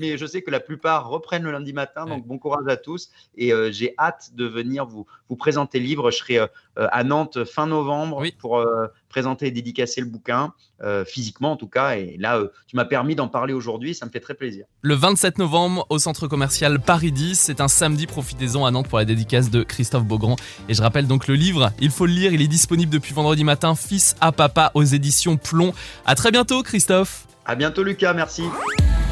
mais 0.01 0.17
je 0.17 0.25
sais 0.25 0.41
que 0.41 0.51
la 0.51 0.61
plupart 0.61 1.09
reprennent 1.11 1.43
le 1.43 1.53
lundi 1.53 1.75
matin, 1.75 2.07
donc 2.07 2.27
bon 2.27 2.39
courage 2.39 2.67
à 2.67 2.79
tous 2.79 3.11
et 3.37 3.53
euh, 3.53 3.71
j'ai 3.71 3.95
hâte 3.99 4.31
de 4.35 4.47
venir 4.47 4.87
vous, 4.87 5.07
vous 5.29 5.37
présenter 5.37 5.79
le 5.79 5.85
livre. 5.85 6.11
Je 6.11 6.17
serai 6.17 6.39
euh, 6.39 6.47
à 6.77 7.05
Nantes 7.05 7.45
fin 7.45 7.67
novembre 7.67 8.21
Oui. 8.21 8.33
pour 8.33 8.65
présenter 9.15 9.47
et 9.47 9.53
dédicacer 9.53 10.01
le 10.01 10.09
bouquin, 10.09 10.53
euh, 10.83 11.05
physiquement 11.05 11.53
en 11.53 11.57
tout 11.57 11.69
cas. 11.69 11.95
Et 11.95 12.17
là, 12.19 12.37
euh, 12.37 12.49
tu 12.67 12.75
m'as 12.75 12.85
permis 12.85 13.15
d'en 13.15 13.29
parler 13.29 13.55
aujourd'hui, 13.55 13.95
ça 13.95 14.07
me 14.07 14.11
fait 14.11 14.19
très 14.19 14.35
plaisir. 14.35 14.65
Le 14.83 14.95
27 14.97 15.39
novembre 15.39 15.87
au 15.89 16.01
centre 16.01 16.27
commercial 16.27 16.81
Paris 16.81 17.13
10. 17.13 17.39
C'est 17.39 17.61
un 17.61 17.69
samedi. 17.69 18.09
Profitez-en 18.09 18.67
à 18.67 18.73
Nantes 18.73 18.89
pour 18.89 18.99
la 18.99 19.05
dédicace 19.05 19.51
de 19.51 19.63
Christophe 19.63 20.05
Beaugrand. 20.05 20.35
Et 20.69 20.75
je 20.75 20.83
rappelle 20.83 21.07
donc 21.07 21.29
le 21.29 21.37
livre, 21.37 21.71
il 21.81 21.91
faut 21.91 22.07
le 22.07 22.13
lire. 22.13 22.33
Il 22.33 22.43
est 22.43 22.49
disponible 22.49 22.91
depuis 22.91 23.15
vendredi 23.15 23.45
matin. 23.45 23.77
Fils 23.77 24.17
à 24.21 24.33
papa 24.33 24.73
aux 24.75 24.83
éditions 24.83 25.37
Plomb. 25.37 25.73
À 26.07 26.17
très 26.17 26.33
bientôt, 26.33 26.65
Christophe. 26.65 27.29
À 27.47 27.55
bientôt 27.55 27.85
Lucas, 27.85 28.15
merci. 28.15 28.43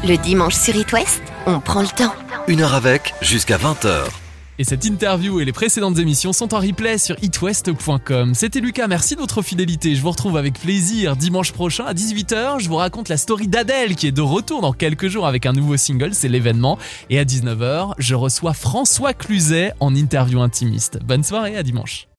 Le 0.03 0.17
dimanche 0.17 0.55
sur 0.55 0.75
It 0.75 0.91
West, 0.91 1.21
on 1.45 1.61
prend 1.61 1.81
le 1.81 1.87
temps. 1.87 2.13
Une 2.49 2.61
heure 2.61 2.73
avec 2.73 3.13
jusqu'à 3.21 3.57
20h. 3.57 4.22
Et 4.59 4.63
cette 4.63 4.85
interview 4.85 5.39
et 5.39 5.45
les 5.45 5.51
précédentes 5.51 5.97
émissions 5.97 6.31
sont 6.31 6.53
en 6.53 6.59
replay 6.59 6.99
sur 6.99 7.15
itwest.com. 7.23 8.35
C'était 8.35 8.59
Lucas, 8.59 8.87
merci 8.87 9.15
de 9.15 9.19
votre 9.19 9.41
fidélité. 9.41 9.95
Je 9.95 10.01
vous 10.01 10.11
retrouve 10.11 10.37
avec 10.37 10.59
plaisir 10.59 11.15
dimanche 11.15 11.51
prochain 11.51 11.85
à 11.85 11.93
18h. 11.93 12.59
Je 12.59 12.69
vous 12.69 12.75
raconte 12.75 13.09
la 13.09 13.17
story 13.17 13.47
d'Adèle 13.47 13.95
qui 13.95 14.07
est 14.07 14.11
de 14.11 14.21
retour 14.21 14.61
dans 14.61 14.73
quelques 14.73 15.07
jours 15.07 15.25
avec 15.25 15.47
un 15.47 15.53
nouveau 15.53 15.75
single, 15.75 16.13
c'est 16.13 16.29
l'événement. 16.29 16.77
Et 17.09 17.17
à 17.17 17.25
19h, 17.25 17.93
je 17.97 18.15
reçois 18.15 18.53
François 18.53 19.13
Cluzet 19.13 19.71
en 19.79 19.95
interview 19.95 20.39
intimiste. 20.41 20.99
Bonne 21.03 21.23
soirée, 21.23 21.57
à 21.57 21.63
dimanche. 21.63 22.07